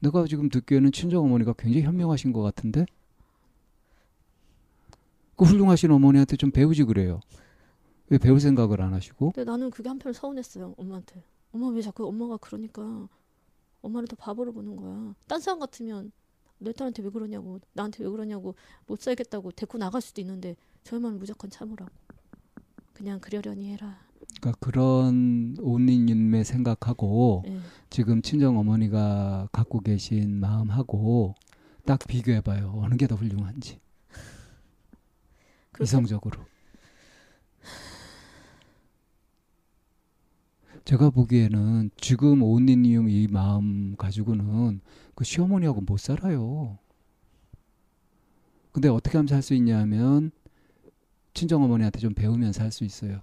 내가 0.00 0.24
지금 0.26 0.48
듣기에는 0.48 0.90
친정 0.90 1.26
어머니가 1.26 1.52
굉장히 1.52 1.84
현명하신 1.84 2.32
것 2.32 2.40
같은데 2.40 2.86
그 5.38 5.44
훌륭하신 5.44 5.90
어머니한테 5.92 6.36
좀 6.36 6.50
배우지 6.50 6.84
그래요. 6.84 7.20
왜 8.10 8.18
배울 8.18 8.40
생각을 8.40 8.82
안 8.82 8.92
하시고? 8.92 9.30
근데 9.32 9.48
나는 9.50 9.70
그게 9.70 9.88
한편 9.88 10.12
서운했어요. 10.12 10.74
엄마한테. 10.76 11.22
엄마 11.52 11.68
왜 11.68 11.80
자꾸 11.80 12.06
엄마가 12.06 12.36
그러니까 12.38 13.08
엄마를 13.80 14.08
더 14.08 14.16
바보로 14.16 14.52
보는 14.52 14.76
거야. 14.76 15.14
딴 15.28 15.40
사람 15.40 15.60
같으면 15.60 16.10
내 16.58 16.72
딸한테 16.72 17.02
왜 17.04 17.10
그러냐고 17.10 17.60
나한테 17.72 18.02
왜 18.02 18.10
그러냐고 18.10 18.56
못 18.86 19.00
살겠다고 19.00 19.52
데리고 19.52 19.78
나갈 19.78 20.00
수도 20.02 20.20
있는데 20.20 20.56
저희만 20.82 21.18
무조건 21.18 21.48
참으라고. 21.50 21.90
그냥 22.92 23.20
그러려니 23.20 23.70
해라. 23.72 23.96
그러니까 24.40 24.58
그런 24.58 25.56
온리님의 25.60 26.44
생각하고 26.44 27.44
예. 27.46 27.60
지금 27.90 28.20
친정 28.22 28.58
어머니가 28.58 29.48
갖고 29.52 29.78
계신 29.80 30.40
마음하고 30.40 31.34
딱 31.86 32.00
비교해봐요. 32.08 32.72
어느 32.82 32.96
게 32.96 33.06
더 33.06 33.14
훌륭한지 33.14 33.78
이성적으로. 35.80 36.44
제가 40.84 41.10
보기에는 41.10 41.90
지금 42.00 42.42
온리님 42.42 43.08
이 43.10 43.26
마음 43.28 43.94
가지고는 43.96 44.80
그 45.14 45.24
시어머니하고 45.24 45.82
못 45.82 45.98
살아요. 45.98 46.78
근데 48.72 48.88
어떻게 48.88 49.18
하면 49.18 49.26
살 49.26 49.42
수 49.42 49.54
있냐면 49.54 50.30
친정 51.34 51.62
어머니한테 51.62 51.98
좀 52.00 52.14
배우면서 52.14 52.62
할 52.62 52.70
수 52.72 52.84
있어요. 52.84 53.20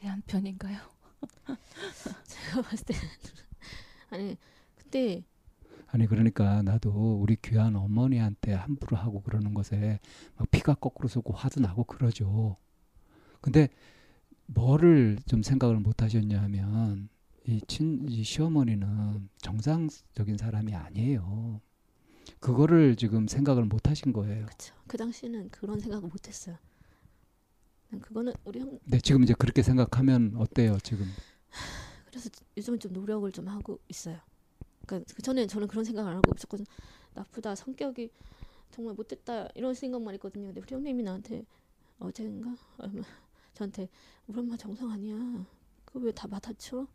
대한 0.00 0.22
편인가요? 0.26 0.78
제가 2.26 2.62
봤을 2.62 2.84
때 2.84 2.94
아니 4.10 4.36
근데 4.76 5.22
아니 5.94 6.08
그러니까 6.08 6.60
나도 6.62 7.20
우리 7.20 7.36
귀한 7.40 7.76
어머니한테 7.76 8.52
함부로 8.52 8.96
하고 8.96 9.22
그러는 9.22 9.54
것에 9.54 10.00
막 10.36 10.50
피가 10.50 10.74
거꾸로 10.74 11.06
솟고 11.08 11.32
화도 11.34 11.60
나고 11.60 11.84
그러죠. 11.84 12.56
근데 13.40 13.68
뭐를 14.46 15.18
좀 15.28 15.42
생각을 15.44 15.78
못 15.78 16.02
하셨냐면 16.02 17.08
이 17.46 17.60
친 17.68 18.08
이 18.08 18.24
시어머니는 18.24 19.28
정상적인 19.38 20.36
사람이 20.36 20.74
아니에요. 20.74 21.60
그거를 22.40 22.96
지금 22.96 23.28
생각을 23.28 23.64
못 23.64 23.88
하신 23.88 24.12
거예요. 24.12 24.46
그쵸. 24.46 24.74
그 24.88 24.96
당시에는 24.96 25.50
그런 25.50 25.78
생각을 25.78 26.08
못 26.08 26.26
했어요. 26.26 26.56
난 27.90 28.00
그거는 28.00 28.32
우리 28.44 28.58
형 28.60 28.78
근데 28.82 28.98
지금 28.98 29.22
이제 29.22 29.32
그렇게 29.38 29.62
생각하면 29.62 30.34
어때요, 30.38 30.76
지금? 30.82 31.06
그래서 32.06 32.30
요즘은 32.56 32.80
좀 32.80 32.92
노력을 32.92 33.30
좀 33.30 33.46
하고 33.46 33.78
있어요. 33.88 34.18
그러니까 34.86 35.12
그 35.14 35.22
전에 35.22 35.46
저는 35.46 35.68
그런 35.68 35.84
생각 35.84 36.06
안 36.06 36.16
하고 36.16 36.22
무조건 36.30 36.64
나쁘다 37.14 37.54
성격이 37.54 38.10
정말 38.70 38.94
못됐다 38.94 39.48
이런 39.54 39.74
생각만 39.74 40.14
했거든요. 40.14 40.46
근데 40.46 40.60
우리 40.60 40.74
형님이 40.74 41.02
나한테 41.02 41.44
어제인가 41.98 42.56
얼마 42.78 43.02
저한테 43.54 43.88
우리 44.26 44.38
엄마 44.40 44.56
정상 44.56 44.90
아니야. 44.90 45.16
그거 45.84 46.00
왜다 46.00 46.26
맡아쳐? 46.28 46.86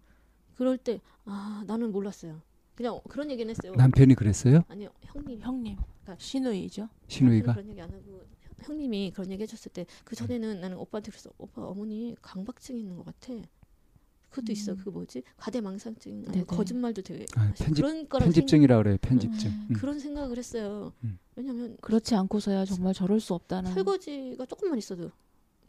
그럴 0.56 0.78
때 0.78 1.00
아 1.26 1.64
나는 1.68 1.92
몰랐어요. 1.92 2.42
그냥 2.76 3.00
그런 3.10 3.30
얘기는 3.32 3.50
했어요. 3.50 3.74
남편이 3.76 4.16
그랬어요? 4.16 4.64
아니요 4.68 4.90
형님 5.02 5.40
형님. 5.42 5.78
그러니까 6.04 6.16
시누이죠. 6.24 6.90
신우이가? 7.08 7.54
그런 7.54 7.70
얘기 7.70 7.82
안 7.82 7.90
하고 7.90 8.04
형- 8.04 8.40
형님이 8.62 9.12
그런 9.12 9.32
얘기 9.32 9.44
해줬을 9.44 9.72
때 9.72 9.86
그 10.04 10.16
전에는 10.18 10.60
나는 10.60 10.78
오빠한테 10.78 11.12
그랬어. 11.12 11.32
오빠 11.38 11.62
어머니 11.66 12.16
강박증 12.22 12.78
있는 12.78 12.98
것 12.98 13.06
같아. 13.06 13.34
그것도 14.30 14.52
있어. 14.52 14.74
음. 14.74 14.78
그거 14.78 14.92
뭐지? 14.92 15.24
가대망상증 15.38 16.12
아니 16.12 16.32
네네. 16.32 16.44
거짓말도 16.46 17.02
되게 17.02 17.26
아, 17.36 17.52
편집- 17.56 17.76
그런 17.76 18.08
거랑 18.08 18.26
편집증이라 18.28 18.78
그래요, 18.78 18.98
편집증. 19.02 19.50
음. 19.50 19.68
음. 19.72 19.74
그런 19.76 20.00
생각을 20.00 20.38
했어요. 20.38 20.94
음. 21.04 21.18
왜냐면 21.36 21.78
그렇지 21.82 22.16
않고서야 22.16 22.66
정말 22.66 22.94
저럴 22.94 23.20
수 23.20 23.34
없다는. 23.34 23.74
설거지가 23.74 24.46
조금만 24.46 24.78
있어도 24.78 25.12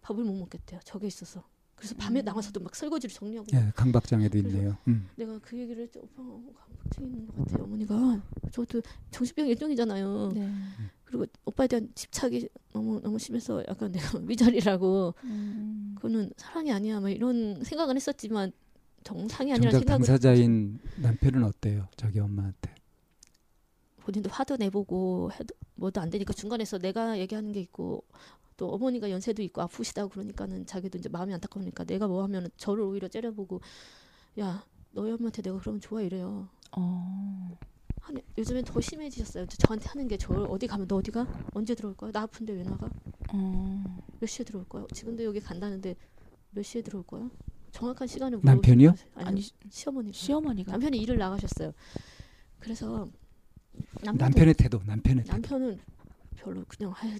밥을 0.02 0.24
못 0.24 0.34
먹겠대요. 0.34 0.80
저게 0.84 1.06
있어서. 1.06 1.42
그래서 1.74 1.94
밤에 1.96 2.20
음. 2.20 2.24
나가서도 2.26 2.60
막 2.60 2.74
설거지를 2.76 3.14
정리하고 3.14 3.46
예, 3.54 3.72
강박장애도 3.74 4.36
있네요. 4.38 4.76
음. 4.88 5.08
내가 5.16 5.38
그 5.38 5.58
얘기를 5.58 5.82
했죠. 5.84 6.00
오빠 6.00 6.22
어, 6.22 6.42
강박증 6.54 7.04
있는 7.06 7.26
것 7.26 7.36
같아요. 7.38 7.64
어머니가 7.64 8.22
저도 8.52 8.82
정신병 9.10 9.46
일종이잖아요. 9.48 10.32
네. 10.34 10.52
그리고 11.10 11.26
오빠에 11.44 11.66
대한 11.66 11.90
집착이 11.94 12.48
너무 12.72 13.00
너무 13.00 13.18
심해서 13.18 13.62
약간 13.66 13.90
내가 13.90 14.18
위자리라고 14.22 15.12
음. 15.24 15.92
그거는 15.96 16.30
사랑이 16.36 16.72
아니야. 16.72 17.00
막 17.00 17.10
이런 17.10 17.62
생각은 17.64 17.96
했었지만 17.96 18.52
정상이 19.02 19.52
아니라 19.52 19.72
생각을 19.72 19.86
당사자인 19.86 20.78
남편은 20.96 21.42
어때요? 21.42 21.88
자기 21.96 22.20
엄마한테. 22.20 22.74
본인도 23.98 24.30
화도 24.30 24.56
내보고 24.56 25.30
해도 25.32 25.54
뭐도 25.74 26.00
안 26.00 26.10
되니까 26.10 26.32
중간에서 26.32 26.78
내가 26.78 27.18
얘기하는 27.18 27.52
게 27.52 27.60
있고 27.60 28.04
또 28.56 28.68
어머니가 28.70 29.10
연세도 29.10 29.42
있고 29.42 29.62
아프시다고 29.62 30.10
그러니까는 30.10 30.66
자기도 30.66 30.98
이제 30.98 31.08
마음이 31.08 31.34
안타까우니까 31.34 31.84
내가 31.84 32.06
뭐 32.06 32.22
하면 32.22 32.48
저를 32.56 32.84
오히려 32.84 33.08
째려보고 33.08 33.60
야 34.38 34.64
너희 34.92 35.10
엄마한테 35.10 35.42
내가 35.42 35.58
그러면 35.58 35.80
좋아 35.80 36.02
이래요. 36.02 36.48
어. 36.76 37.58
아니, 38.10 38.20
요즘엔 38.36 38.64
더 38.64 38.80
심해지셨어요. 38.80 39.46
저- 39.46 39.56
저한테 39.56 39.88
하는 39.88 40.08
게 40.08 40.16
저를 40.16 40.44
어디 40.48 40.66
가면 40.66 40.88
너 40.88 40.96
어디 40.96 41.12
가? 41.12 41.24
언제 41.54 41.76
들어올 41.76 41.96
거야? 41.96 42.10
나 42.10 42.22
아픈데 42.22 42.52
왜 42.54 42.62
나가? 42.64 42.90
어. 43.32 44.02
몇 44.18 44.26
시에 44.26 44.44
들어올 44.44 44.68
거야? 44.68 44.84
지금도 44.92 45.22
여기 45.22 45.38
간다는데 45.38 45.94
몇 46.50 46.62
시에 46.64 46.82
들어올 46.82 47.04
거야? 47.06 47.30
정확한 47.70 48.08
시간을 48.08 48.40
남편이요? 48.42 48.94
아니, 49.14 49.28
아니 49.28 49.42
시어머니. 49.70 50.12
시어머니가 50.12 50.72
남편이 50.72 50.98
일을 50.98 51.18
나가셨어요. 51.18 51.72
그래서 52.58 53.08
남편의 54.02 54.54
태도, 54.54 54.82
남편의 54.84 55.22
태도. 55.24 55.32
남편은 55.32 55.78
별로 56.34 56.64
그냥 56.66 56.92
아, 56.92 57.18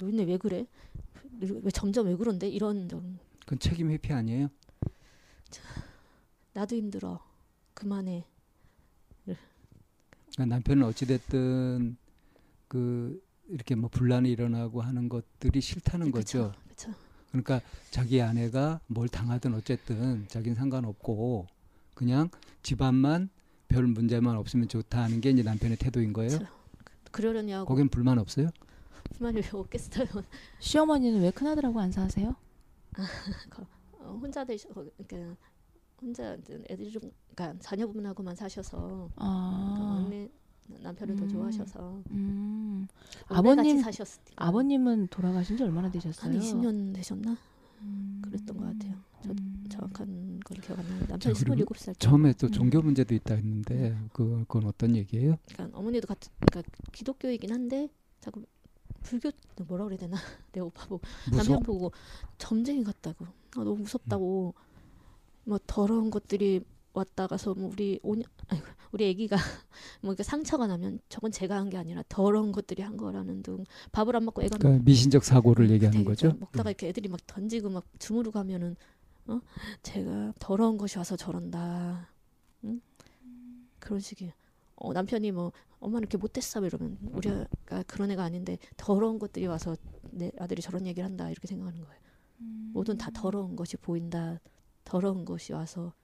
노인네 0.00 0.24
왜 0.24 0.38
그래? 0.38 0.66
왜 1.40 1.70
점점 1.70 2.06
왜 2.06 2.16
그런데 2.16 2.48
이런 2.48 2.88
점. 2.88 3.18
그건 3.40 3.58
책임 3.58 3.90
회피 3.90 4.14
아니에요? 4.14 4.48
나도 6.54 6.74
힘들어. 6.74 7.20
그만해. 7.74 8.24
그러니까 10.34 10.56
남편은 10.56 10.86
어찌됐든 10.86 11.96
그 12.68 13.22
이렇게 13.48 13.74
뭐 13.74 13.90
분란이 13.90 14.30
일어나고 14.30 14.80
하는 14.80 15.08
것들이 15.08 15.60
싫다는 15.60 16.10
거죠. 16.10 16.52
그렇죠. 16.64 16.92
그러니까 17.30 17.60
자기 17.90 18.20
아내가 18.20 18.80
뭘 18.86 19.08
당하든 19.08 19.54
어쨌든 19.54 20.26
자기는 20.28 20.54
상관없고 20.54 21.46
그냥 21.94 22.28
집안만 22.62 23.30
별 23.68 23.86
문제만 23.86 24.36
없으면 24.36 24.68
좋다 24.68 25.02
하는 25.02 25.20
게 25.20 25.30
이제 25.30 25.42
남편의 25.42 25.78
태도인 25.78 26.12
거예요. 26.12 26.38
그러려니 27.10 27.52
하고 27.52 27.66
거긴 27.66 27.88
불만 27.88 28.18
없어요? 28.18 28.48
불만이 29.14 29.40
왜 29.40 29.48
없겠어요. 29.52 30.06
시어머니는 30.60 31.22
왜 31.22 31.30
큰아들하고 31.30 31.80
안 31.80 31.90
사세요? 31.92 32.34
어, 33.98 34.18
혼자 34.20 34.44
되셔 34.44 34.68
그러니까 34.70 35.36
혼자 36.02 36.36
애들이 36.68 36.90
좀 36.90 37.02
그러니까 37.34 37.58
자녀분하고만 37.60 38.34
사셔서 38.34 38.78
그러니까 38.78 39.12
아, 39.16 40.04
언니 40.04 40.28
남편을 40.82 41.16
더 41.16 41.24
음. 41.24 41.28
좋아하셔서 41.28 42.02
음. 42.10 42.88
아버님 43.28 43.58
아버님- 43.60 43.82
사셨으니까 43.82 44.32
아버님은 44.46 45.08
돌아가신 45.08 45.56
지 45.56 45.62
얼마나 45.62 45.90
되셨어요? 45.90 46.32
한 46.32 46.38
20년 46.40 46.94
되셨나 46.94 47.36
음. 47.82 48.22
그랬던 48.24 48.56
것 48.56 48.64
같아요. 48.64 48.94
저- 49.22 49.30
음. 49.30 49.64
정확한 49.70 50.40
건 50.40 50.60
기억 50.60 50.78
안 50.78 50.84
나는데 50.84 51.06
남편이 51.06 51.34
그리고 51.44 51.74
27살 51.74 51.86
때 51.86 51.98
처음에 51.98 52.32
또 52.34 52.46
음. 52.48 52.52
종교 52.52 52.82
문제도 52.82 53.14
있다 53.14 53.34
했는데 53.34 53.96
그 54.12 54.44
그건 54.48 54.66
어떤 54.66 54.96
얘기예요? 54.96 55.36
그러니까 55.52 55.78
어머니도 55.78 56.06
같은 56.08 56.30
그러니까 56.40 56.70
기독교이긴 56.92 57.52
한데 57.52 57.88
자꾸 58.20 58.44
불교 59.02 59.30
뭐라 59.66 59.84
그래야 59.84 59.98
되나 59.98 60.16
내 60.52 60.60
오빠 60.60 60.84
보고 60.86 61.00
무속 61.30 61.36
남편 61.36 61.62
보고 61.62 61.92
점쟁이 62.38 62.82
같다고 62.84 63.24
아, 63.56 63.64
너무 63.64 63.76
무섭다고 63.78 64.54
뭐 65.44 65.58
더러운 65.66 66.10
것들이 66.10 66.60
왔다 66.94 67.26
가서 67.26 67.54
뭐 67.54 67.70
우리 67.72 67.98
오년 68.02 68.24
아이고, 68.48 68.66
우리 68.92 69.08
아기가 69.10 69.36
뭐 70.02 70.12
이렇게 70.12 70.22
상처가 70.22 70.66
나면 70.66 71.00
저건 71.08 71.32
제가 71.32 71.56
한 71.56 71.70
게 71.70 71.78
아니라 71.78 72.02
더러운 72.08 72.52
것들이 72.52 72.82
한 72.82 72.96
거라는 72.98 73.42
등 73.42 73.64
밥을 73.92 74.14
안 74.14 74.24
먹고 74.26 74.42
애가 74.42 74.58
그러니까 74.58 74.84
미신적 74.84 75.24
사고를 75.24 75.70
얘기하는 75.70 75.98
되게 76.00 76.04
거죠. 76.08 76.26
음. 76.28 76.30
좀 76.32 76.40
먹다가 76.40 76.70
이렇게 76.70 76.88
애들이 76.88 77.08
막 77.08 77.18
던지고 77.26 77.70
막 77.70 77.84
주무르고 77.98 78.38
하면은 78.40 78.76
어? 79.26 79.40
제가 79.82 80.34
더러운 80.38 80.76
것이 80.76 80.98
와서 80.98 81.16
저런다. 81.16 82.08
응? 82.64 82.80
그런 83.78 83.98
식이에요. 84.00 84.32
어 84.76 84.92
남편이 84.92 85.32
뭐 85.32 85.52
엄마는 85.80 86.02
이렇게 86.02 86.18
못됐어 86.18 86.64
이러면 86.66 86.98
우리가 87.12 87.46
그런 87.86 88.10
애가 88.10 88.22
아닌데 88.22 88.58
더러운 88.76 89.18
것들이 89.18 89.46
와서 89.46 89.76
내 90.10 90.30
아들이 90.38 90.60
저런 90.60 90.86
얘기를 90.86 91.08
한다 91.08 91.30
이렇게 91.30 91.46
생각하는 91.46 91.80
거예요. 91.80 92.00
모든 92.72 92.98
다 92.98 93.10
더러운 93.14 93.54
것이 93.56 93.76
보인다 93.76 94.40
더러운 94.92 95.24
것이 95.24 95.54
와서 95.54 95.94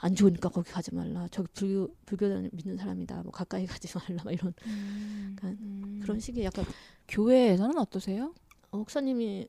안 0.00 0.14
좋으니까 0.14 0.50
거기 0.50 0.70
가지 0.70 0.94
말라 0.94 1.26
저기 1.30 1.48
불교 1.54 1.94
불교 2.04 2.26
믿는 2.52 2.76
사람이다 2.76 3.22
뭐 3.22 3.32
가까이 3.32 3.64
가지 3.66 3.88
말라 3.96 4.22
막 4.22 4.32
이런 4.32 4.52
음. 4.66 5.34
그러니까 5.34 5.62
음. 5.64 5.98
그런 6.02 6.20
식의 6.20 6.44
약간 6.44 6.66
교회에서는 7.08 7.78
어떠세요? 7.78 8.34
어, 8.70 8.76
목사님이 8.76 9.48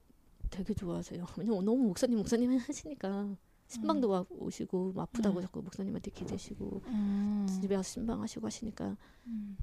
되게 0.50 0.74
좋아하세요. 0.74 1.26
왜냐면 1.38 1.66
너무 1.66 1.84
목사님 1.88 2.18
목사님 2.18 2.58
하시니까 2.58 3.36
신방도 3.68 4.08
와 4.08 4.26
오시고 4.30 4.94
뭐 4.94 5.04
아프다고 5.04 5.40
음. 5.40 5.42
자꾸 5.42 5.62
목사님한테 5.62 6.12
기대시고 6.12 6.84
음. 6.86 7.48
집에 7.50 7.76
와서 7.76 7.90
신방하시고 7.92 8.46
하시니까 8.46 8.96
음. 9.28 9.58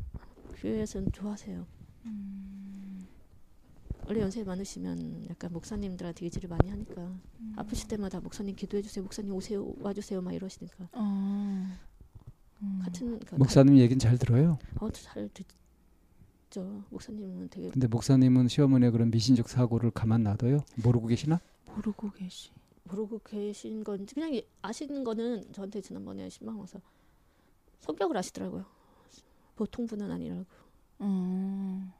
교회에서는 0.56 1.10
좋아하세요. 1.12 1.66
음. 4.02 4.08
원래 4.08 4.20
연세 4.20 4.42
많으시면 4.44 5.26
약간 5.30 5.52
목사님들한테 5.52 6.24
의지를 6.26 6.48
많이 6.48 6.68
하니까 6.70 7.02
음. 7.40 7.52
아프실 7.56 7.88
때마다 7.88 8.20
목사님 8.20 8.54
기도해 8.56 8.82
주세요. 8.82 9.02
목사님 9.02 9.32
오세요 9.34 9.72
와주세요 9.80 10.20
막 10.20 10.32
이러시니까 10.32 10.88
어. 10.92 11.00
음. 12.62 12.80
같은 12.82 13.18
그 13.20 13.34
목사님 13.36 13.76
얘기는 13.78 13.98
잘 13.98 14.18
들어요. 14.18 14.58
가- 14.76 14.86
어, 14.86 14.90
잘 14.90 15.28
듣죠. 15.30 16.84
목사님은 16.90 17.48
되게 17.50 17.70
근데 17.70 17.86
목사님은 17.86 18.48
시어머니의 18.48 18.92
그런 18.92 19.10
미신적 19.10 19.48
사고를 19.48 19.90
가만 19.90 20.22
놔둬요? 20.22 20.60
모르고 20.82 21.06
계시나? 21.08 21.40
모르고 21.74 22.10
계시. 22.12 22.50
모르고 22.84 23.20
계신 23.24 23.82
건지 23.84 24.14
그냥 24.14 24.34
이- 24.34 24.44
아시는 24.60 25.04
거는 25.04 25.52
저한테 25.52 25.80
지난번에 25.80 26.28
신방 26.28 26.58
와서 26.60 26.80
성격을 27.80 28.16
아시더라고요. 28.16 28.64
보통 29.56 29.86
분은 29.86 30.10
아니라고. 30.10 30.44
음. 31.00 31.90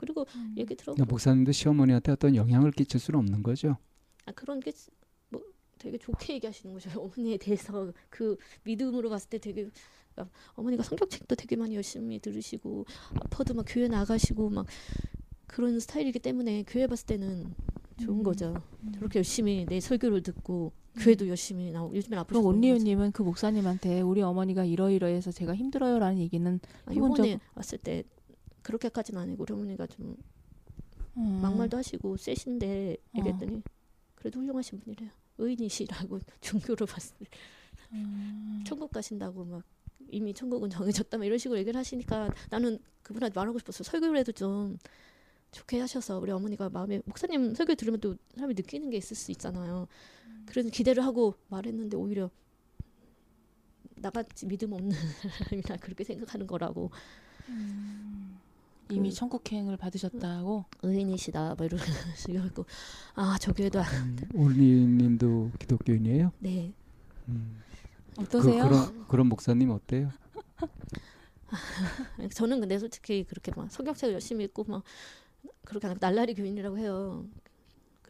그리고 0.00 0.26
얘기 0.56 0.74
들어 0.74 0.94
그러니까 0.94 1.12
목사님도 1.12 1.52
시어머니한테 1.52 2.12
어떤 2.12 2.34
영향을 2.34 2.72
끼칠 2.72 2.98
수는 2.98 3.20
없는 3.20 3.42
거죠. 3.42 3.76
아 4.24 4.32
그런 4.32 4.60
게 4.60 4.72
뭐 5.28 5.40
되게 5.78 5.98
좋게 5.98 6.34
얘기하시는 6.34 6.74
거죠. 6.74 6.90
어머니에 7.00 7.36
대해서 7.36 7.92
그 8.08 8.36
믿음으로 8.64 9.08
봤을 9.10 9.28
때 9.28 9.38
되게 9.38 9.68
그러니까 10.14 10.34
어머니가 10.54 10.82
성격책도 10.82 11.36
되게 11.36 11.56
많이 11.56 11.76
열심히 11.76 12.18
들으시고 12.18 12.84
아파도 13.20 13.54
막 13.54 13.64
교회 13.68 13.88
나가시고 13.88 14.50
막 14.50 14.66
그런 15.46 15.78
스타일이기 15.80 16.18
때문에 16.18 16.64
교회 16.66 16.86
봤을 16.86 17.06
때는 17.06 17.54
좋은 18.00 18.18
음. 18.18 18.22
거죠. 18.22 18.54
저렇게 18.94 19.18
열심히 19.18 19.66
내 19.66 19.80
설교를 19.80 20.22
듣고 20.22 20.72
교회도 20.96 21.28
열심히 21.28 21.70
나오고 21.70 21.92
그럼 21.92 22.02
그런 22.08 22.24
거죠. 22.26 22.48
온리우님은 22.48 23.12
그 23.12 23.22
목사님한테 23.22 24.00
우리 24.00 24.22
어머니가 24.22 24.64
이러이러해서 24.64 25.30
제가 25.30 25.54
힘들어요라는 25.54 26.18
얘기는 26.18 26.60
아, 26.86 26.92
이번에 26.92 27.38
왔을 27.54 27.78
때 27.78 28.04
그렇게까지는 28.62 29.20
아니고 29.20 29.42
우리 29.42 29.52
어머니가 29.52 29.86
좀 29.86 30.16
음. 31.16 31.40
막말도 31.42 31.76
하시고 31.76 32.16
세신데 32.16 32.96
어. 33.14 33.18
얘기했더니 33.18 33.62
그래도 34.14 34.40
훌륭하신 34.40 34.80
분이래요. 34.80 35.10
의인이시라고 35.38 36.20
종교로 36.40 36.86
봤을 36.86 37.16
때 37.18 37.26
음. 37.92 38.62
천국 38.66 38.92
가신다고 38.92 39.44
막 39.44 39.64
이미 40.08 40.34
천국은 40.34 40.70
정해졌다 40.70 41.16
막 41.16 41.24
이런 41.24 41.38
식으로 41.38 41.58
얘기를 41.58 41.78
하시니까 41.78 42.30
나는 42.50 42.78
그분한테 43.02 43.38
말하고 43.38 43.58
싶었어. 43.58 43.84
설교를 43.84 44.18
해도 44.18 44.32
좀 44.32 44.76
좋게 45.52 45.80
하셔서 45.80 46.18
우리 46.18 46.30
어머니가 46.30 46.68
마음에 46.68 47.00
목사님 47.04 47.54
설교 47.54 47.74
들으면 47.74 48.00
또 48.00 48.16
사람이 48.34 48.54
느끼는 48.54 48.90
게 48.90 48.96
있을 48.96 49.16
수 49.16 49.30
있잖아요. 49.32 49.88
그래서 50.46 50.68
기대를 50.68 51.04
하고 51.04 51.34
말했는데 51.48 51.96
오히려 51.96 52.30
나같이 53.96 54.46
믿음 54.46 54.72
없는 54.72 54.90
사람이나 54.90 55.76
그렇게 55.80 56.04
생각하는 56.04 56.46
거라고 56.46 56.90
이미 58.90 59.10
그- 59.10 59.14
천국행을 59.14 59.76
받으셨다고. 59.76 60.64
의인이시다 60.82 61.54
뭐 61.56 61.66
이런 61.66 61.80
식으로 62.16 62.64
아저 63.14 63.52
교회도 63.52 63.80
아- 63.80 63.84
음, 64.02 64.16
올리님도 64.34 65.52
기독교인이에요? 65.58 66.32
네 66.40 66.72
음. 67.28 67.60
그, 68.16 68.22
어떠세요? 68.22 68.64
그런 68.64 69.06
그런 69.08 69.26
목사님 69.28 69.70
어때요? 69.70 70.10
저는 72.34 72.60
근데 72.60 72.78
솔직히 72.78 73.24
그렇게 73.24 73.52
막 73.56 73.70
성경책 73.70 74.12
열심히 74.12 74.44
읽고 74.44 74.64
막 74.64 74.82
그렇게 75.64 75.92
날라리 75.98 76.34
교인이라고 76.34 76.78
해요. 76.78 77.24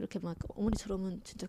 그렇게 0.00 0.18
막 0.18 0.34
어머니처럼은 0.48 1.20
진짜 1.24 1.46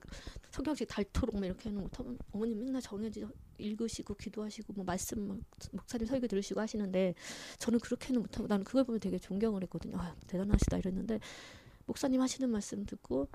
성경책 0.52 0.90
닳도록 0.90 1.40
막 1.40 1.46
이렇게 1.46 1.70
하는 1.70 1.82
못하면 1.82 2.20
어머니 2.34 2.54
맨날 2.54 2.82
정해지 2.82 3.26
읽으시고 3.58 4.16
기도하시고 4.16 4.74
뭐 4.74 4.84
말씀 4.84 5.26
막 5.26 5.40
목사님 5.72 6.06
설교 6.06 6.28
들으시고 6.28 6.60
하시는데 6.60 7.16
저는 7.60 7.80
그렇게는 7.80 8.22
못하고 8.22 8.48
나는 8.48 8.66
그걸 8.66 8.84
보면 8.84 9.00
되게 9.00 9.18
존경을 9.18 9.64
했거든요. 9.64 9.98
아 9.98 10.14
대단하시다 10.28 10.80
이랬는데 10.80 11.22
목사님 11.86 12.20
하시는 12.20 12.50
말씀 12.50 12.86
듣고 12.86 13.30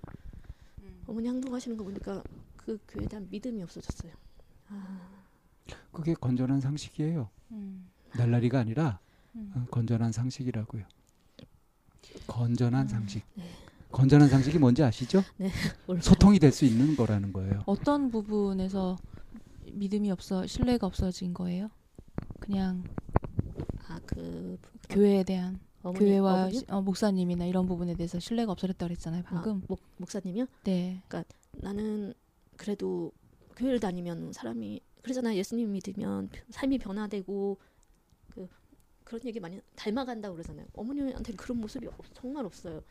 어머니 1.07 1.29
행동하시는 1.29 1.79
거 1.79 1.85
보니까 1.85 2.23
그 2.59 2.79
교회에 2.87 3.09
대한 3.09 3.27
믿음이 3.31 3.63
없어졌어요. 3.63 4.13
아, 4.69 5.25
그게 5.93 6.13
건전한 6.13 6.61
상식이에요. 6.61 7.31
음. 7.53 7.89
날라리가 8.15 8.59
아니라 8.59 9.01
음. 9.35 9.51
어, 9.55 9.67
건전한 9.71 10.13
상식이라고요. 10.13 10.85
건전한 12.27 12.85
음. 12.85 12.89
상식. 12.89 13.25
건전한 13.93 14.29
상식이 14.29 14.59
뭔지 14.59 14.83
아시죠? 14.83 15.23
몰라요. 15.87 16.03
소통이 16.03 16.39
될 16.39 16.53
수 16.53 16.65
있는 16.65 16.97
거라는 16.97 17.33
거예요. 17.33 17.63
어떤 17.67 18.11
부분에서 18.11 18.97
믿음이 19.73 20.11
없어 20.11 20.47
신뢰가 20.47 20.87
없어진 20.87 21.35
거예요? 21.35 21.71
그냥 22.41 22.83
아그 23.89 24.59
교회에 24.89 25.23
대한 25.25 25.61
어머니, 25.83 26.05
교회와? 26.05 26.51
시- 26.51 26.65
어, 26.69 26.81
목사님이나 26.83 27.45
이런 27.47 27.67
부분에 27.67 27.95
대해서 27.95 28.19
신뢰가 28.19 28.53
없어졌다 28.53 28.85
그랬잖아요 28.87 29.23
방금. 29.25 29.59
아, 29.59 29.67
목, 29.69 29.81
목사님이요? 29.99 30.47
네. 30.65 31.03
나는 31.53 32.13
그래도 32.57 33.13
교회를 33.57 33.81
다니면 33.81 34.33
사람이 34.33 34.81
그러잖아요. 35.03 35.37
예수님 35.39 35.73
믿으면 35.73 36.29
삶이 36.51 36.79
변화되고 36.79 37.59
그 37.61 37.66
그런 39.07 39.21
얘기 39.25 39.39
많이 39.39 39.61
닮아간다고 39.77 40.35
그러잖아요. 40.35 40.67
어머님한테는 40.75 41.37
그런 41.37 41.61
모습이 41.61 41.87
없- 41.87 42.13
정말 42.13 42.45
없어요. 42.45 42.83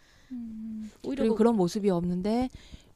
오히려 1.03 1.23
그리고 1.23 1.27
뭐 1.27 1.37
그런 1.37 1.55
모습이 1.57 1.89
없는데 1.89 2.49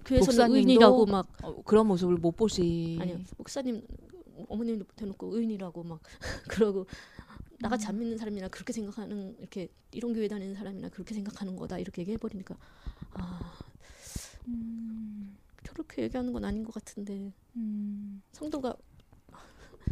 교회에서는 0.05 0.25
목사님도 0.25 0.55
의인이라고 0.55 1.05
막 1.05 1.27
어, 1.43 1.61
그런 1.63 1.85
모습을 1.87 2.15
못 2.15 2.31
보시. 2.37 2.97
아니요 3.01 3.19
목사님 3.37 3.85
어머님도 4.47 4.85
대놓고 4.95 5.35
의인이라고 5.35 5.83
막 5.83 5.99
그러고 6.47 6.85
나같이 7.59 7.87
안 7.87 7.99
믿는 7.99 8.17
사람이나 8.17 8.47
그렇게 8.47 8.71
생각하는 8.71 9.35
이렇게 9.37 9.67
이런 9.91 10.13
교회 10.13 10.29
다니는 10.29 10.55
사람이나 10.55 10.87
그렇게 10.87 11.13
생각하는 11.13 11.57
거다 11.57 11.77
이렇게 11.77 12.01
얘기해 12.03 12.15
버리니까 12.15 12.55
아 13.15 13.53
음, 14.47 15.37
저렇게 15.65 16.03
얘기하는 16.03 16.31
건 16.31 16.45
아닌 16.45 16.63
것 16.63 16.73
같은데 16.73 17.33
음. 17.57 18.21
성도가 18.31 18.73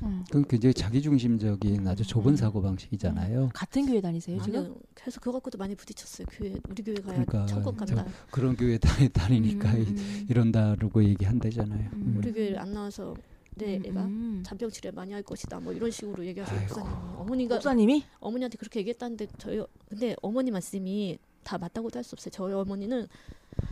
음. 0.03 0.23
그건 0.27 0.45
굉장히 0.47 0.73
자기중심적인 0.73 1.87
아주 1.87 2.03
좁은 2.05 2.33
음. 2.33 2.35
사고 2.35 2.61
방식이잖아요. 2.61 3.49
같은 3.53 3.85
교회 3.85 3.99
다니세요 4.01 4.41
지금? 4.43 4.59
아니요. 4.59 4.75
그래서 4.93 5.19
그거 5.19 5.33
갖고도 5.33 5.57
많이 5.57 5.75
부딪혔어요. 5.75 6.27
교회 6.31 6.55
우리 6.69 6.83
교회 6.83 6.95
가야 6.95 7.25
그러니까 7.25 7.45
천국 7.47 7.75
간다. 7.77 8.05
그런 8.31 8.55
교회 8.55 8.77
다니, 8.77 9.09
다니니까 9.09 9.71
음, 9.73 9.81
이- 9.81 9.85
음. 9.85 10.25
이런다라고 10.29 11.03
얘기한대잖아요. 11.03 11.89
음. 11.93 11.93
음. 11.93 12.15
우리 12.17 12.31
교회 12.31 12.55
안 12.57 12.73
나와서 12.73 13.15
내 13.55 13.77
음, 13.77 13.85
애가 13.87 14.03
음. 14.05 14.43
잔병 14.45 14.69
치료 14.69 14.91
많이 14.91 15.13
할 15.13 15.23
것이다. 15.23 15.59
뭐 15.59 15.73
이런 15.73 15.89
식으로 15.89 16.23
얘기하셔서 16.27 16.59
아이고. 16.59 16.75
목사님 16.79 17.19
어머니가 17.19 17.55
목사님이 17.55 18.03
어머니한테 18.19 18.57
그렇게 18.57 18.79
얘기했다는데 18.81 19.27
저희 19.39 19.63
근데 19.89 20.15
어머니 20.21 20.51
말씀이 20.51 21.17
다 21.43 21.57
맞다고도 21.57 21.97
할 21.97 22.03
수 22.03 22.13
없어요. 22.13 22.29
저희 22.31 22.53
어머니는 22.53 23.07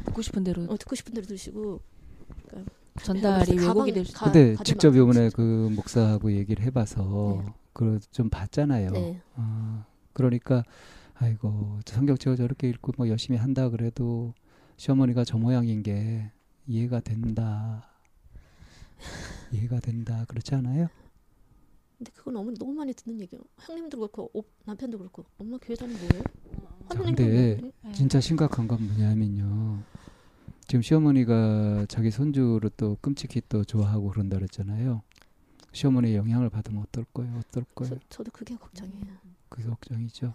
듣고 0.06 0.22
싶은 0.24 0.44
대로 0.44 0.64
어, 0.64 0.78
듣고 0.78 0.96
싶은 0.96 1.14
대로 1.14 1.28
들으시고 1.28 1.80
전달이 3.04 3.58
왜곡이 3.60 3.92
될 3.94 4.06
수. 4.06 4.14
가- 4.14 4.26
근데 4.32 4.56
직접 4.64 4.96
이번에 4.96 5.30
진짜. 5.30 5.36
그 5.36 5.70
목사하고 5.76 6.32
얘기를 6.32 6.64
해봐서 6.66 7.44
네. 7.46 7.54
그좀 7.74 8.30
봤잖아요. 8.30 8.92
네. 8.92 9.22
어, 9.36 9.86
그러니까 10.14 10.64
아이고 11.16 11.80
성경책을 11.86 12.38
저렇게 12.38 12.70
읽고 12.70 12.94
뭐 12.98 13.08
열심히 13.10 13.38
한다 13.38 13.70
그래도 13.70 14.34
시어머니가 14.78 15.24
저 15.26 15.38
모양인 15.38 15.84
게 15.84 16.32
이해가 16.68 17.02
된다. 17.02 17.90
이해가 19.52 19.80
된다. 19.82 20.26
그렇지 20.28 20.56
않아요? 20.56 20.88
근데 21.98 22.12
그건 22.14 22.38
어머니 22.38 22.58
너무 22.58 22.74
많이 22.74 22.94
듣는 22.94 23.20
얘기예요. 23.22 23.42
형님도 23.60 23.98
그렇고 23.98 24.30
오- 24.34 24.44
남편도 24.66 24.98
그렇고 24.98 25.26
엄마 25.38 25.58
교회 25.62 25.76
다니는 25.76 26.00
뭐예요? 26.08 26.24
자, 26.90 27.00
근데. 27.00 27.60
진짜 27.94 28.20
심각한 28.20 28.68
건 28.68 28.86
뭐냐면요. 28.88 29.82
지금 30.68 30.82
시어머니가 30.82 31.86
자기 31.88 32.10
손주를 32.12 32.72
또 32.78 32.98
끔찍히 33.02 33.42
또 33.48 33.64
좋아하고 33.64 34.10
그런다 34.10 34.38
그랬잖아요. 34.38 35.02
시어머니의 35.72 36.16
영향을 36.16 36.50
받으면 36.50 36.84
어떨 36.84 37.06
거예요? 37.14 37.38
어떨 37.38 37.66
거예요? 37.76 37.96
저, 37.96 38.18
저도 38.18 38.32
그게 38.32 38.56
걱정이에요. 38.56 39.06
그게 39.50 39.64
걱정이죠. 39.68 40.34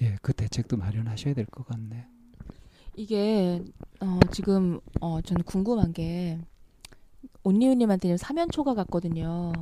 예, 0.00 0.16
그 0.22 0.32
대책도 0.32 0.76
마련하셔야 0.78 1.34
될 1.34 1.44
것 1.46 1.66
같네. 1.66 2.06
이게 2.96 3.62
어, 4.00 4.18
지금 4.32 4.80
어, 5.00 5.20
저는 5.20 5.42
궁금한 5.44 5.92
게 5.92 6.38
온리우님한테는 7.44 8.16
사면초가 8.16 8.74
같거든요. 8.74 9.52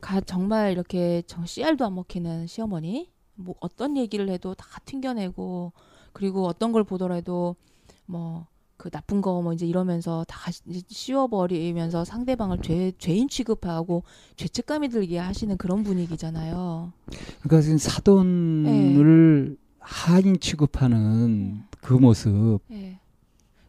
가 0.00 0.20
정말 0.20 0.72
이렇게 0.72 1.22
정 1.26 1.44
씨알도 1.46 1.84
안 1.84 1.94
먹히는 1.94 2.46
시어머니, 2.46 3.10
뭐 3.34 3.54
어떤 3.60 3.96
얘기를 3.96 4.28
해도 4.28 4.54
다 4.54 4.66
튕겨내고 4.84 5.72
그리고 6.12 6.46
어떤 6.46 6.72
걸 6.72 6.84
보더라도 6.84 7.56
뭐 8.06 8.46
그 8.82 8.90
나쁜 8.90 9.20
거 9.20 9.40
뭐 9.42 9.52
이제 9.52 9.64
이러면서 9.64 10.24
다 10.26 10.50
씌워버리면서 10.88 12.04
상대방을 12.04 12.62
죄 12.62 12.90
죄인 12.98 13.28
취급하고 13.28 14.02
죄책감이 14.34 14.88
들게 14.88 15.18
하시는 15.18 15.56
그런 15.56 15.84
분위기잖아요. 15.84 16.92
그러니까 17.42 17.60
지금 17.62 17.78
사돈을 17.78 19.56
하인 19.78 20.40
취급하는 20.40 21.62
그 21.80 21.94
모습. 21.94 22.58
예. 22.72 22.98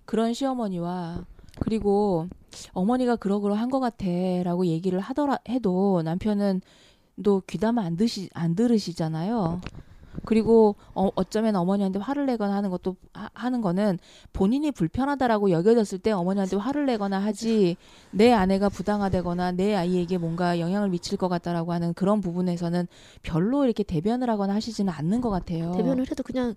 그런 0.05 0.33
시어머니와 0.33 1.25
그리고 1.59 2.27
어머니가 2.71 3.15
그러그러 3.15 3.53
한 3.53 3.69
것 3.69 3.79
같아라고 3.79 4.65
얘기를 4.65 4.99
하더라 4.99 5.37
해도 5.47 6.01
남편은 6.03 6.61
또 7.23 7.41
귀담아 7.47 7.83
안 7.83 7.97
드시 7.97 8.29
안 8.33 8.55
들으시잖아요. 8.55 9.61
그리고 10.25 10.75
어, 10.93 11.09
어쩌면 11.15 11.55
어머니한테 11.55 11.99
화를 11.99 12.25
내거나 12.25 12.55
하는 12.55 12.69
것도 12.69 12.95
하, 13.13 13.29
하는 13.33 13.61
거는 13.61 13.99
본인이 14.31 14.71
불편하다라고 14.71 15.51
여겨졌을 15.51 15.99
때 15.99 16.11
어머니한테 16.11 16.55
화를 16.55 16.85
내거나 16.85 17.19
하지 17.19 17.77
내 18.11 18.31
아내가 18.31 18.69
부당하다거나 18.69 19.53
내 19.53 19.75
아이에게 19.75 20.17
뭔가 20.17 20.59
영향을 20.59 20.89
미칠 20.89 21.17
것 21.17 21.29
같다라고 21.29 21.73
하는 21.73 21.93
그런 21.93 22.21
부분에서는 22.21 22.87
별로 23.21 23.65
이렇게 23.65 23.83
대변을 23.83 24.29
하거나 24.29 24.53
하시지는 24.55 24.91
않는 24.93 25.21
것 25.21 25.29
같아요. 25.29 25.71
대변을 25.75 26.05
해도 26.09 26.23
그냥 26.23 26.55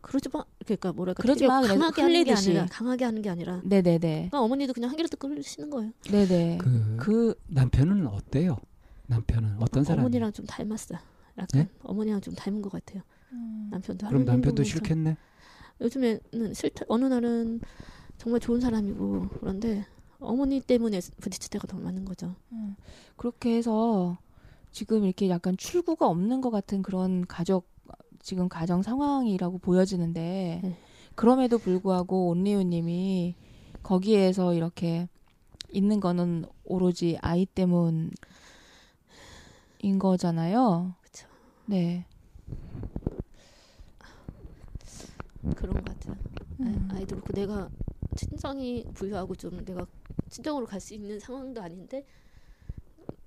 그러지 0.00 0.28
마. 0.32 0.44
그러니까 0.64 0.92
뭐랄까 0.92 1.22
그러지 1.22 1.46
마. 1.46 1.62
강하게 1.62 2.02
하는 2.02 2.24
게. 2.24 2.32
아니라 2.32 2.66
강하게 2.70 3.04
하는 3.04 3.22
게 3.22 3.30
아니라 3.30 3.60
네네네. 3.64 3.98
그러니까 3.98 4.40
어머니도 4.40 4.72
그냥 4.72 4.90
한 4.90 4.96
개를 4.96 5.08
또 5.08 5.16
끓이시는 5.16 5.70
거예요. 5.70 5.92
네네. 6.10 6.58
그, 6.60 6.96
그 6.98 7.34
남편은 7.48 8.06
어때요? 8.06 8.58
남편은 9.06 9.56
어떤 9.60 9.84
사람이에요? 9.84 10.06
어머니랑 10.06 10.32
좀 10.32 10.46
닮았어. 10.46 10.96
약간 11.38 11.62
네? 11.62 11.68
어머니랑 11.82 12.20
좀 12.20 12.34
닮은 12.34 12.62
것 12.62 12.70
같아요. 12.70 13.02
남편도 13.70 14.06
그럼 14.06 14.24
남편도 14.24 14.62
싫겠네. 14.62 15.16
요즘에는 15.80 16.54
싫다. 16.54 16.84
어느 16.88 17.06
날은 17.06 17.60
정말 18.16 18.40
좋은 18.40 18.60
사람이고 18.60 19.28
그런데 19.40 19.86
어머니 20.20 20.60
때문에 20.60 21.00
부딪힐 21.20 21.50
때가 21.50 21.66
더 21.66 21.76
많은 21.78 22.04
거죠. 22.04 22.34
음, 22.52 22.76
그렇게 23.16 23.56
해서 23.56 24.18
지금 24.70 25.04
이렇게 25.04 25.28
약간 25.28 25.56
출구가 25.56 26.06
없는 26.08 26.40
것 26.40 26.50
같은 26.50 26.82
그런 26.82 27.26
가족 27.26 27.68
지금 28.20 28.48
가정 28.48 28.82
상황이라고 28.82 29.58
보여지는데 29.58 30.60
네. 30.62 30.78
그럼에도 31.14 31.58
불구하고 31.58 32.28
온리우님이 32.28 33.34
거기에서 33.82 34.54
이렇게 34.54 35.08
있는 35.70 36.00
거는 36.00 36.46
오로지 36.64 37.18
아이 37.20 37.44
때문인 37.44 38.10
거잖아요. 39.98 40.94
네. 41.66 42.06
그런 45.56 45.74
것 45.74 45.84
같아요. 45.84 46.16
음. 46.60 46.88
아, 46.90 46.94
아이도 46.96 47.16
그렇고 47.16 47.32
내가 47.32 47.68
친정이 48.16 48.84
부유하고 48.94 49.34
좀 49.34 49.64
내가 49.64 49.86
친정으로 50.30 50.66
갈 50.66 50.80
수 50.80 50.94
있는 50.94 51.18
상황도 51.18 51.60
아닌데 51.62 52.04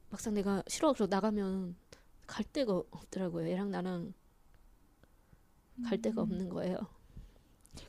막상 0.09 0.33
내가 0.33 0.63
싫어 0.67 0.93
그러 0.93 1.07
나가면 1.07 1.75
갈 2.25 2.45
데가 2.45 2.73
없더라고요. 2.91 3.49
얘랑 3.49 3.71
나랑 3.71 4.13
갈 5.85 6.01
데가 6.01 6.21
없는 6.21 6.49
거예요. 6.49 6.77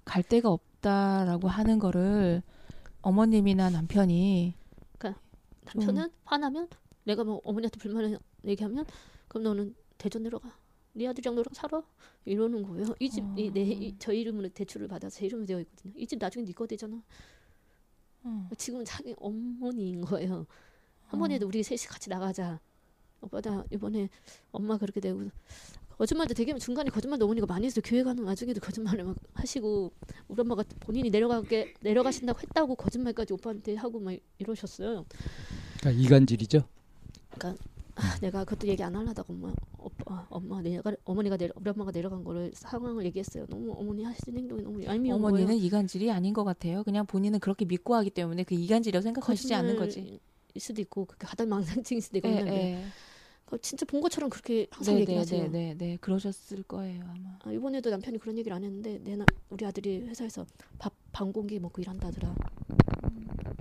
갈 0.04 0.22
데가 0.22 0.50
없다라고 0.50 1.48
하는 1.48 1.78
거를 1.78 2.42
어머님이나 3.00 3.70
남편이 3.70 4.54
남편은 5.74 6.10
화나면 6.24 6.68
내가 7.04 7.24
뭐 7.24 7.40
어머니한테 7.44 7.78
불만을 7.78 8.18
얘기하면 8.44 8.84
그럼 9.28 9.44
너는 9.44 9.74
대전 9.98 10.22
내려가. 10.22 10.50
네 10.94 11.06
아들이랑 11.06 11.34
너랑 11.34 11.52
살아 11.52 11.82
이러는 12.24 12.62
거예요. 12.62 12.94
이 12.98 13.10
집이내저 13.10 14.12
이름으로 14.12 14.48
대출을 14.48 14.88
받아 14.88 15.08
제 15.10 15.26
이름으로 15.26 15.46
되어 15.46 15.60
있거든요. 15.60 15.92
이 15.96 16.06
집 16.06 16.18
나중에 16.18 16.44
네 16.44 16.52
거 16.52 16.66
되잖아. 16.66 17.00
음. 18.24 18.48
지금은 18.56 18.84
자기 18.84 19.14
어머니인 19.18 20.00
거예요. 20.04 20.46
한 21.06 21.20
번에도 21.20 21.46
우리 21.46 21.62
셋이 21.62 21.80
같이 21.88 22.08
나가자. 22.10 22.58
오빠 23.20 23.40
나 23.40 23.64
이번에 23.70 24.08
엄마 24.52 24.76
그렇게 24.78 25.00
되고 25.00 25.28
거짓말도 25.98 26.34
되게 26.34 26.56
중간에 26.58 26.88
거짓말도 26.90 27.24
어머니가 27.24 27.46
많이 27.46 27.66
했어요. 27.66 27.82
교회 27.84 28.02
가는 28.04 28.22
와중에도 28.24 28.60
거짓말을 28.60 29.04
막 29.04 29.16
하시고 29.34 29.92
우리 30.28 30.40
엄마가 30.40 30.62
본인이 30.80 31.10
내려가게 31.10 31.74
내려가신다고 31.80 32.40
했다고 32.40 32.76
거짓말까지 32.76 33.32
오빠한테 33.34 33.74
하고 33.74 33.98
막 33.98 34.16
이러셨어요. 34.38 35.04
그러니까 35.80 36.02
이간질이죠. 36.02 36.68
아, 37.96 38.18
내가 38.20 38.44
그것도 38.44 38.68
얘기 38.68 38.82
안 38.82 38.94
하려다가 38.94 39.32
엄마 39.32 39.52
오빠 40.08 40.26
엄마 40.30 40.62
내가 40.62 40.92
어머니가 41.04 41.36
내려 41.36 41.52
우리 41.56 41.70
엄마가 41.70 41.90
내려간 41.90 42.24
거를 42.24 42.50
상황을 42.54 43.04
얘기했어요. 43.06 43.46
너무 43.46 43.72
어머니 43.76 44.04
하시는 44.04 44.38
행동이 44.38 44.62
너무 44.62 44.82
얄미운 44.82 45.16
어머니는 45.16 45.46
거예요. 45.46 45.60
이간질이 45.60 46.10
아닌 46.10 46.32
것 46.32 46.44
같아요. 46.44 46.82
그냥 46.82 47.06
본인은 47.06 47.40
그렇게 47.40 47.66
믿고 47.66 47.94
하기 47.96 48.10
때문에 48.10 48.44
그 48.44 48.54
이간질이라고 48.54 49.02
생각하시지 49.02 49.54
않는 49.54 49.76
거지. 49.76 50.00
거짓말일 50.00 50.20
수도 50.58 50.80
있고 50.80 51.04
그렇게 51.04 51.26
가다 51.26 51.44
망상증일 51.44 52.02
수도 52.02 52.18
있고 52.18 52.28
예, 52.28 52.32
있는데 52.32 52.52
예. 52.52 53.58
진짜 53.62 53.86
본 53.86 54.00
것처럼 54.00 54.28
그렇게 54.28 54.66
항상 54.70 54.94
네, 54.94 55.04
네, 55.04 55.12
얘기하세요. 55.12 55.42
네, 55.44 55.48
네, 55.48 55.74
네, 55.76 55.96
그러셨을 56.00 56.62
거예요 56.64 57.04
아마. 57.04 57.38
아, 57.44 57.52
이번에도 57.52 57.90
남편이 57.90 58.18
그런 58.18 58.36
얘기를 58.36 58.54
안 58.54 58.62
했는데 58.62 58.98
내 59.02 59.16
나, 59.16 59.24
우리 59.48 59.64
아들이 59.64 60.00
회사에서 60.02 60.44
밥 60.78 60.92
방공기 61.12 61.58
먹고 61.58 61.80
일한다더라. 61.80 62.34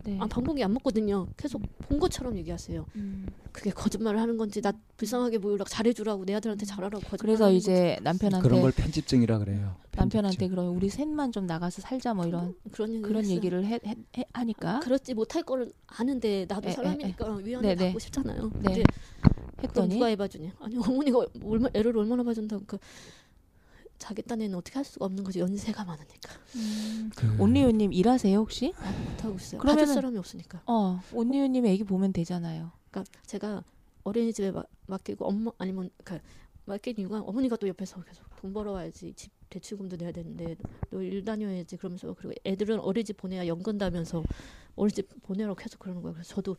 네. 0.08 0.18
아 0.22 0.26
방공기 0.28 0.64
안 0.64 0.72
먹거든요. 0.74 1.28
계속 1.36 1.62
본 1.80 2.00
것처럼 2.00 2.38
얘기하세요. 2.38 2.86
음. 2.96 3.28
그게 3.52 3.72
거짓말을 3.72 4.22
하는 4.22 4.38
건지 4.38 4.62
나 4.62 4.72
불쌍하게 4.96 5.40
보이려고 5.40 5.68
잘해주라고 5.70 6.24
내 6.24 6.34
아들한테 6.34 6.66
잘하라고 6.66 7.00
거짓말. 7.02 7.18
그래서 7.20 7.52
이제 7.52 7.98
남편한테 8.04 8.48
그런 8.48 8.62
걸 8.62 8.72
편집증이라 8.72 9.40
그래요. 9.40 9.76
남편한테 9.98 10.38
편집증. 10.38 10.50
그럼 10.50 10.78
우리 10.78 10.88
셋만 10.90 11.34
좀 11.34 11.46
나가서 11.46 11.82
살자 11.82 12.14
뭐 12.14 12.26
이런 12.26 12.56
그런 12.72 12.90
얘기를 12.94 13.10
그런. 13.10 13.26
얘기를 13.30 13.66
해, 13.66 13.80
해, 13.86 13.96
해- 14.18 14.26
하니까 14.32 14.80
그렇지 14.80 15.14
못할 15.14 15.44
거를 15.44 15.74
아는데 15.88 16.46
나도 16.48 16.70
에, 16.70 16.72
에, 16.72 16.76
사람이니까 16.76 17.36
위안을 17.36 17.68
네, 17.68 17.76
네. 17.76 17.86
받고 17.88 18.00
싶잖아요. 18.00 18.52
네. 18.62 18.84
했더니 19.62 19.90
누가 19.96 20.06
해봐주냐? 20.06 20.54
아니 20.62 20.78
어머니가 20.78 21.26
얼마 21.44 21.68
애를 21.74 21.98
얼마나 21.98 22.24
봐준다고 22.24 22.64
그 22.66 22.78
자기 23.98 24.22
딴에는 24.22 24.56
어떻게 24.58 24.76
할 24.76 24.86
수가 24.86 25.06
없는 25.06 25.24
거지 25.24 25.40
연세가 25.40 25.84
많으니까 25.84 26.34
음, 26.56 27.10
그 27.16 27.36
온리우님 27.42 27.92
일하세요 27.94 28.38
혹시? 28.38 28.74
못하고 29.12 29.36
있어요. 29.36 29.60
그러면은- 29.62 29.80
봐줄 29.80 29.88
사람이 29.88 30.18
없으니까. 30.18 30.62
어 30.66 31.00
온리우님 31.14 31.66
애기 31.66 31.84
보면 31.84 32.14
되잖아요. 32.14 32.72
그러니까 32.92 33.12
제가 33.26 33.64
어린이집에 34.04 34.52
마- 34.52 34.64
맡기고 34.86 35.26
엄마 35.26 35.52
아니면 35.58 35.90
그 36.04 36.20
맡긴 36.66 36.96
이유가 37.00 37.20
어머니가 37.22 37.56
또 37.58 37.68
옆에서 37.68 38.02
계속 38.04 38.24
돈 38.38 38.54
벌어와야지 38.54 39.14
집 39.16 39.32
대출금도 39.50 39.96
내야 39.98 40.12
되는데 40.12 40.56
너 40.92 41.02
일 41.02 41.24
다녀야지 41.26 41.78
그러면서 41.78 42.14
그리고 42.14 42.34
애들은 42.46 42.80
어린이집 42.80 43.18
보내야 43.18 43.48
연근다면서 43.48 44.24
어린이집 44.76 45.10
보내라고 45.24 45.56
계속 45.56 45.80
그러는 45.80 46.02
거예요. 46.02 46.14
그래서 46.14 46.36
저도 46.36 46.56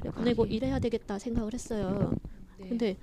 그래 0.00 0.10
보내고 0.12 0.46
일해야 0.46 0.78
되겠다 0.78 1.18
생각을 1.18 1.54
했어요. 1.54 2.12
네. 2.58 2.68
근데 2.68 2.96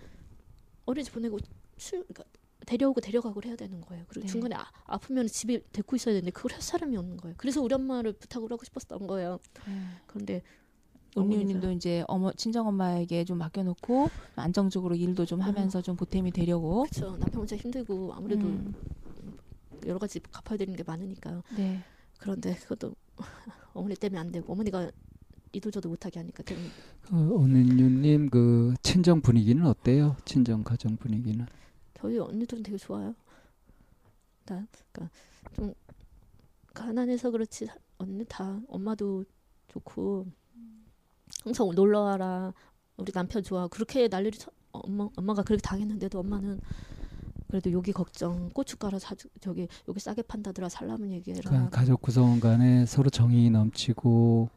어린이집 0.86 1.14
보내고 1.14 1.40
출 1.78 2.04
그러니까 2.08 2.24
데려오고 2.68 3.02
데려가고 3.02 3.42
해야 3.46 3.56
되는 3.56 3.82
거예요. 3.82 4.04
그리고 4.10 4.28
네. 4.28 4.32
중간에 4.32 4.56
아, 4.56 4.66
아프면 4.86 5.26
집에 5.28 5.62
데리고 5.72 5.96
있어야 5.96 6.14
되는데 6.14 6.32
그걸 6.32 6.54
할 6.54 6.62
사람이 6.62 6.96
없는 6.98 7.18
거예요. 7.18 7.36
그래서 7.38 7.62
우리 7.62 7.74
엄마를 7.74 8.14
부탁을 8.14 8.52
하고 8.52 8.64
싶었던 8.64 9.08
거예요. 9.08 9.40
네. 9.66 9.74
그런데 10.06 10.44
온리우님도 11.16 11.72
이제 11.72 12.04
어머 12.08 12.32
친정 12.34 12.68
엄마에게 12.68 13.24
좀 13.24 13.38
맡겨놓고 13.40 14.10
안정적으로 14.36 14.96
일도 14.96 15.26
좀 15.26 15.42
하면서 15.42 15.82
좀 15.82 15.96
보탬이 15.96 16.32
되려고. 16.32 16.84
그렇죠. 16.84 17.18
남편 17.18 17.40
혼자 17.40 17.56
힘들고 17.56 18.14
아무래도 18.14 18.46
음, 18.46 18.76
여러 19.86 19.98
가지 19.98 20.20
갚아야 20.20 20.58
되는 20.58 20.76
게 20.76 20.84
많으니까 20.84 21.42
네. 21.56 21.82
그런데 22.20 22.54
그것도 22.56 22.94
어머니 23.74 23.96
때문에 23.96 24.20
안 24.20 24.32
되고 24.32 24.52
어머니가 24.52 24.92
이도저도 25.54 25.88
못하게 25.88 26.20
하니까 26.20 26.44
좀 26.44 26.58
어, 27.12 27.16
오는유님 27.16 28.30
그 28.30 28.74
친정 28.84 29.22
분위기는 29.22 29.66
어때요? 29.66 30.18
친정 30.26 30.64
가정 30.64 30.98
분위기는? 30.98 31.46
저희 31.98 32.20
언니들은 32.20 32.64
되게 32.64 32.78
좋아요. 32.78 33.16
다 34.46 34.66
그러니까 34.92 35.10
좀 35.54 35.74
가난해서 36.74 37.32
그렇지 37.32 37.66
사- 37.66 37.76
언니 37.98 38.24
다 38.26 38.60
엄마도 38.70 39.26
좋고 39.68 40.28
항상 41.44 41.70
놀러 41.76 42.02
와라 42.02 42.54
우리 42.98 43.12
남편 43.12 43.44
좋아 43.44 43.68
그렇게 43.68 44.08
난리를 44.08 44.38
쳐, 44.40 44.52
엄마 44.72 45.10
엄마가 45.18 45.42
그렇게 45.44 45.62
당했는데도 45.62 46.20
엄마는 46.20 46.62
그래도 47.48 47.72
여기 47.72 47.92
걱정 47.92 48.50
고춧가루 48.50 49.00
사 49.00 49.16
저기 49.42 49.68
여기 49.88 50.00
싸게 50.00 50.22
판다더라 50.24 50.70
살라면 50.70 51.12
얘기해라 51.12 51.50
그러니까 51.50 51.70
가족 51.80 52.02
구성원 52.02 52.40
간에 52.40 52.86
서로 52.86 53.10
정이 53.10 53.50
넘치고 53.50 54.50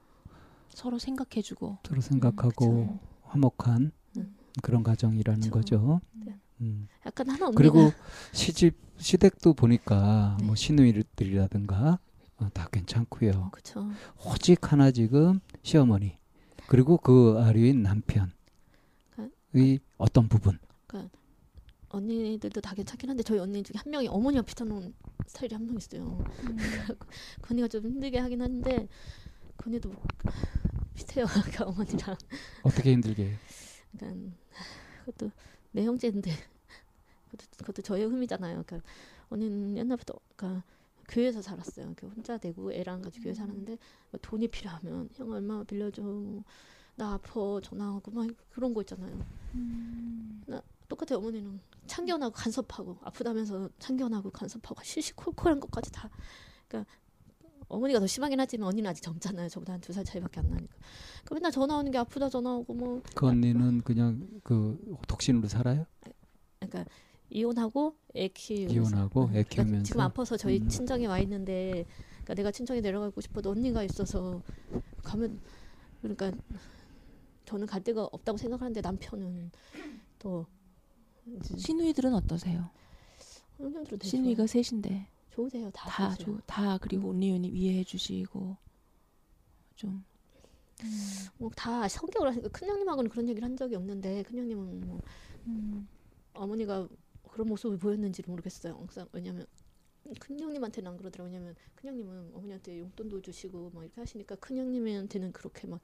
서로 0.68 0.98
생각해주고. 0.98 1.78
서로 1.84 2.00
생각하고 2.00 2.50
그쵸. 2.86 2.98
화목한 3.22 3.90
음. 4.18 4.36
그런 4.62 4.82
가정이라는 4.82 5.40
그쵸. 5.40 5.50
거죠. 5.50 6.00
네. 6.12 6.38
음. 6.60 6.88
약간 7.06 7.28
하나 7.30 7.46
언니가 7.46 7.56
그리고 7.58 7.92
시집 8.32 8.76
시댁도 8.98 9.54
보니까 9.54 10.36
네. 10.40 10.46
뭐 10.46 10.54
시누이들이라든가 10.54 11.98
어, 12.36 12.48
다 12.52 12.68
괜찮고요. 12.70 13.50
그렇죠 13.52 13.88
오직 14.26 14.70
하나 14.72 14.90
지금 14.90 15.40
시어머니 15.62 16.18
그리고 16.68 16.96
그 16.98 17.38
아류인 17.42 17.82
남편의 17.82 18.30
어떤 19.98 20.28
부분 20.28 20.58
언니들도 21.92 22.60
다 22.60 22.72
괜찮긴 22.74 23.10
한데 23.10 23.22
저희 23.24 23.40
언니 23.40 23.62
중에 23.64 23.74
한 23.82 23.90
명이 23.90 24.06
어머니와 24.06 24.42
비슷한 24.42 24.94
스타일이 25.26 25.54
한 25.56 25.66
명 25.66 25.76
있어요. 25.76 26.24
음. 26.44 26.56
그 27.42 27.52
언니가 27.52 27.66
좀 27.66 27.84
힘들게 27.84 28.18
하긴 28.20 28.40
하는데 28.40 28.86
그 29.56 29.68
언니도 29.68 29.92
비슷해요. 30.94 31.24
그 31.56 31.64
어머니랑. 31.64 32.16
어떻게 32.62 32.92
힘들게 32.92 33.34
그러니까 33.98 34.36
그것도 35.04 35.32
내 35.72 35.84
형제인데 35.84 36.30
그것도, 37.30 37.46
그것도 37.58 37.82
저의 37.82 38.04
흠이잖아요. 38.06 38.62
그러니까 38.66 38.88
언니는 39.28 39.76
옛날부터 39.76 40.14
그러니까 40.36 40.64
교회에서 41.08 41.42
살았어요. 41.42 41.92
그 41.96 42.06
혼자 42.08 42.38
되고 42.38 42.72
애랑 42.72 43.02
같이 43.02 43.20
교회 43.20 43.34
살았는데 43.34 43.78
뭐 44.10 44.20
돈이 44.22 44.48
필요하면 44.48 45.08
형 45.14 45.30
얼마 45.30 45.62
빌려줘. 45.64 46.02
뭐나 46.02 47.14
아파 47.14 47.60
전화하고 47.62 48.10
막 48.10 48.28
그런 48.50 48.74
거 48.74 48.80
있잖아요. 48.82 49.24
음. 49.54 50.42
똑같아 50.90 51.16
어머니는 51.16 51.60
참견하고 51.86 52.34
간섭하고 52.34 52.98
아프다면서 53.02 53.70
참견하고 53.78 54.30
간섭하고 54.30 54.82
시시콜콜한 54.82 55.60
것까지 55.60 55.90
다 55.92 56.10
그러니까 56.68 56.90
어머니가 57.70 58.00
더 58.00 58.06
심하긴 58.06 58.38
하지만 58.40 58.68
언니는 58.68 58.90
아직 58.90 59.00
젊잖아요 59.02 59.48
저보다 59.48 59.72
한 59.74 59.80
두 59.80 59.92
살 59.94 60.04
차이밖에 60.04 60.40
안 60.40 60.50
나니까 60.50 60.74
그 61.24 61.34
맨날 61.34 61.50
전화 61.52 61.76
오는 61.78 61.90
게 61.90 61.98
아프다 61.98 62.28
전화 62.28 62.52
오고 62.54 62.74
뭐 62.74 63.02
그 63.14 63.26
언니는 63.26 63.80
그냥 63.82 64.28
그 64.42 64.78
독신으로 65.08 65.48
살아요? 65.48 65.86
그러니까 66.58 66.84
이혼하고 67.30 67.96
애 68.16 68.28
키우고 68.28 68.72
이혼하고 68.72 69.22
애 69.28 69.42
그러니까 69.44 69.54
키우면서 69.62 69.84
지금 69.84 70.00
아파서 70.00 70.36
저희 70.36 70.58
음. 70.60 70.68
친정에 70.68 71.06
와 71.06 71.18
있는데 71.20 71.84
그러니까 72.24 72.34
내가 72.34 72.50
친정에 72.50 72.80
내려가고 72.80 73.20
싶어도 73.20 73.50
언니가 73.50 73.82
있어서 73.84 74.42
가면 75.04 75.40
그러니까 76.02 76.32
저는 77.44 77.66
갈 77.66 77.82
데가 77.82 78.04
없다고 78.04 78.36
생각하는데 78.36 78.80
남편은 78.80 79.50
또 80.18 80.46
시누이들은 81.56 82.14
어떠세요? 82.14 82.68
되게 83.88 84.06
시누이가 84.08 84.46
셋인데 84.46 85.06
좋- 85.48 85.50
좋으세요 85.50 85.70
다, 85.72 85.88
다, 85.88 86.14
좋으세요. 86.14 86.36
조, 86.38 86.42
다 86.46 86.78
그리고 86.78 87.08
온리우님 87.08 87.54
이해해 87.56 87.84
주시고 87.84 88.56
좀. 89.76 90.04
뭐다 91.38 91.88
성격을 91.88 92.28
하니까 92.28 92.48
큰 92.48 92.68
형님하고는 92.68 93.10
그런 93.10 93.28
얘기를 93.28 93.46
한 93.46 93.56
적이 93.56 93.76
없는데 93.76 94.22
큰 94.22 94.38
형님은 94.38 94.80
뭐 94.86 95.00
음. 95.46 95.86
어머니가 96.32 96.88
그런 97.30 97.48
모습을 97.48 97.76
보였는지 97.78 98.22
모르겠어요. 98.26 98.74
항상 98.74 99.06
왜냐면 99.12 99.46
큰 100.18 100.40
형님한테는 100.40 100.90
안 100.90 100.96
그러더라고요. 100.96 101.32
왜냐면 101.34 101.54
큰 101.74 101.90
형님은 101.90 102.30
어머니한테 102.34 102.78
용돈도 102.80 103.20
주시고 103.20 103.70
막 103.74 103.82
이렇게 103.84 104.00
하시니까 104.00 104.36
큰 104.36 104.56
형님한테는 104.56 105.32
그렇게 105.32 105.66
막 105.68 105.80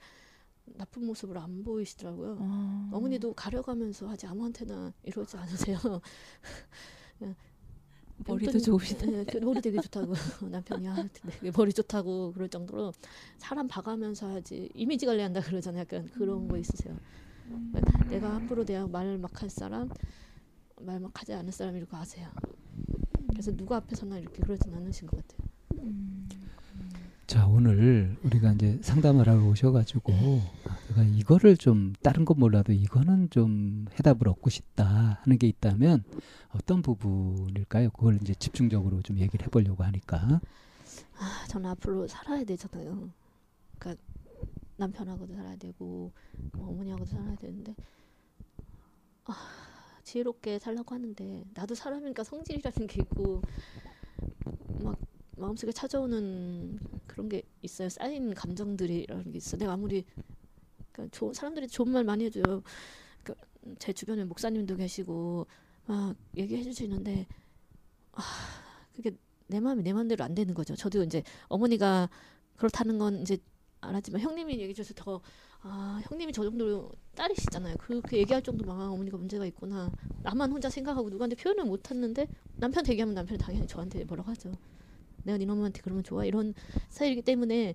나쁜 0.65 1.05
모습을 1.07 1.37
안 1.39 1.63
보이시더라고요. 1.63 2.39
어. 2.41 2.91
어머니도 2.93 3.35
가려가면서 3.35 4.09
하지 4.09 4.27
아무한테나 4.27 4.93
이러지 5.05 5.37
않으세요. 5.37 5.79
머리도 8.19 8.59
좋으시다. 8.59 9.07
네, 9.07 9.25
그 9.25 9.39
머리 9.39 9.61
되게 9.61 9.81
좋다고 9.81 10.13
남편이 10.51 10.89
아, 10.89 11.09
되게 11.13 11.51
머리 11.57 11.73
좋다고 11.73 12.33
그럴 12.33 12.49
정도로 12.49 12.93
사람 13.39 13.69
봐가면서 13.69 14.29
하지 14.29 14.71
이미지 14.75 15.07
관리한다 15.07 15.41
그러잖아요. 15.41 15.83
약간 15.83 16.09
그런 16.13 16.49
거 16.49 16.57
있으세요. 16.57 16.97
그러니까 17.73 18.09
내가 18.09 18.35
함부로 18.35 18.65
내가 18.65 18.87
말막할 18.89 19.51
사람, 19.51 19.89
말 20.81 20.99
막 21.01 21.19
하지 21.21 21.33
않을 21.35 21.53
사람 21.53 21.77
이렇게 21.77 21.95
아세요. 21.97 22.29
그래서 23.29 23.55
누구 23.55 23.75
앞에서나 23.75 24.19
이렇게 24.19 24.41
그러진 24.43 24.75
않으신 24.75 25.07
것 25.09 25.17
같아요. 25.27 25.49
음. 25.85 26.29
자 27.27 27.45
오늘 27.49 28.17
우리가 28.23 28.53
이제 28.53 28.79
상담을 28.83 29.29
하러 29.29 29.45
오셔가지고 29.49 30.13
아, 30.13 30.79
내가 30.89 31.03
이거를 31.03 31.57
좀 31.57 31.93
다른 32.01 32.25
건 32.25 32.39
몰라도 32.39 32.73
이거는 32.73 33.31
좀 33.31 33.87
해답을 33.99 34.29
얻고 34.29 34.49
싶다 34.49 35.19
하는 35.23 35.37
게 35.37 35.49
있다면 35.49 36.05
어떤 36.51 36.83
부분일까요? 36.83 37.91
그걸 37.91 38.19
이제 38.23 38.33
집중적으로 38.35 39.03
좀 39.03 39.19
얘기를 39.19 39.45
해보려고 39.45 39.83
하니까 39.83 40.41
아, 41.19 41.47
저는 41.49 41.69
앞으로 41.71 42.07
살아야 42.07 42.45
되잖아요. 42.45 43.11
그러니까 43.79 44.01
남편하고도 44.77 45.35
살아야 45.35 45.57
되고 45.57 46.13
뭐 46.53 46.69
어머니하고도 46.71 47.11
살아야 47.11 47.35
되는데 47.35 47.75
아, 49.25 49.35
지혜롭게 50.05 50.61
살라고 50.61 50.95
하는데 50.95 51.45
나도 51.55 51.75
사람이니까 51.75 52.23
성질이라는 52.23 52.87
게 52.87 53.03
있고 53.03 53.43
막 54.81 54.97
마음속에 55.37 55.73
찾아오는 55.73 56.79
그런 57.07 57.29
게 57.29 57.43
있어요. 57.63 57.89
쌓인 57.89 58.35
감정들이라는 58.35 59.33
게 59.33 59.37
있어. 59.37 59.57
내가 59.57 59.73
아무리 59.75 60.05
그러니까 60.93 61.17
좋은 61.17 61.35
사람들이 61.35 61.69
좋은 61.69 61.91
말 61.91 62.05
많이 62.05 62.25
해줘요. 62.25 62.63
그러니까 63.23 63.47
제 63.79 63.93
주변에 63.93 64.25
목사님도 64.25 64.77
계시고 64.77 65.47
막 65.87 66.17
얘기해 66.37 66.63
주시는데 66.63 67.27
아 68.13 68.23
그게 68.95 69.13
내 69.49 69.61
마음이 69.61 69.83
내 69.83 69.93
마음대로 69.93 70.25
안 70.25 70.35
되는 70.35 70.55
거죠. 70.55 70.75
저도 70.75 71.03
이제 71.05 71.23
어머니가 71.49 72.09
그렇다는 72.57 72.99
건 72.99 73.21
이제 73.21 73.39
알았지만 73.81 74.21
형님이 74.21 74.55
얘기해 74.55 74.73
줘서 74.73 74.95
더 74.97 75.21
아, 75.61 76.01
형님이 76.05 76.33
저 76.33 76.45
정도로 76.45 76.91
딸이시잖아요. 77.15 77.77
그렇게 77.79 78.19
얘기할 78.19 78.43
정도만 78.43 78.81
아, 78.81 78.91
어머니가 78.91 79.17
문제가 79.17 79.45
있구나. 79.47 79.91
나만 80.23 80.51
혼자 80.53 80.71
생각하고 80.71 81.11
누구한테 81.11 81.37
표현을 81.37 81.65
못 81.65 81.91
했는데 81.91 82.29
남편 82.57 82.87
얘기하면 82.89 83.15
남편이 83.15 83.39
당연히 83.39 83.67
저한테 83.67 84.05
뭐라고 84.05 84.31
하죠. 84.31 84.53
내가 85.27 85.39
네 85.39 85.45
놈한테 85.45 85.81
그러면 85.83 86.03
좋아 86.05 86.25
이런 86.25 86.55
스타일이기 86.89 87.23
때문에 87.23 87.75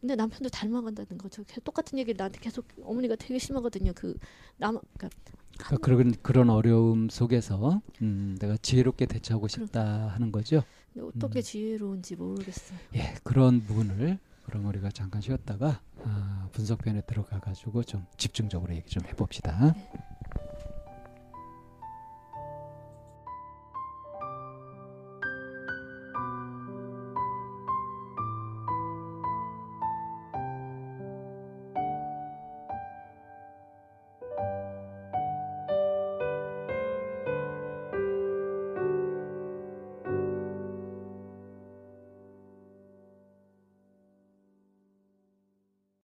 근데 0.00 0.16
남편도 0.16 0.48
닮아간다는 0.50 1.16
거죠. 1.16 1.44
계속 1.44 1.62
똑같은 1.62 1.96
얘기를 1.98 2.16
나한테 2.18 2.40
계속 2.40 2.66
어머니가 2.82 3.14
되게 3.14 3.38
심하거든요. 3.38 3.92
그 3.94 4.16
남, 4.56 4.80
그러니까 4.96 5.16
그러니까 5.58 5.76
그런 5.86 6.12
그런 6.22 6.50
어려움 6.50 7.08
속에서 7.08 7.80
음, 8.02 8.36
내가 8.40 8.56
지혜롭게 8.56 9.06
대처하고 9.06 9.46
싶다 9.46 10.08
하는 10.08 10.32
거죠. 10.32 10.64
근데 10.92 11.06
어떻게 11.06 11.38
음. 11.38 11.42
지혜로운지 11.42 12.16
모르겠어요. 12.16 12.78
예, 12.96 13.14
그런 13.22 13.62
부분을 13.62 14.18
그럼 14.44 14.66
우리가 14.66 14.90
잠깐 14.90 15.22
쉬었다가 15.22 15.80
아, 16.04 16.48
분석편에 16.50 17.02
들어가 17.02 17.38
가지고 17.38 17.84
좀 17.84 18.04
집중적으로 18.16 18.74
얘기 18.74 18.88
좀 18.88 19.04
해봅시다. 19.06 19.72
네. 19.72 19.88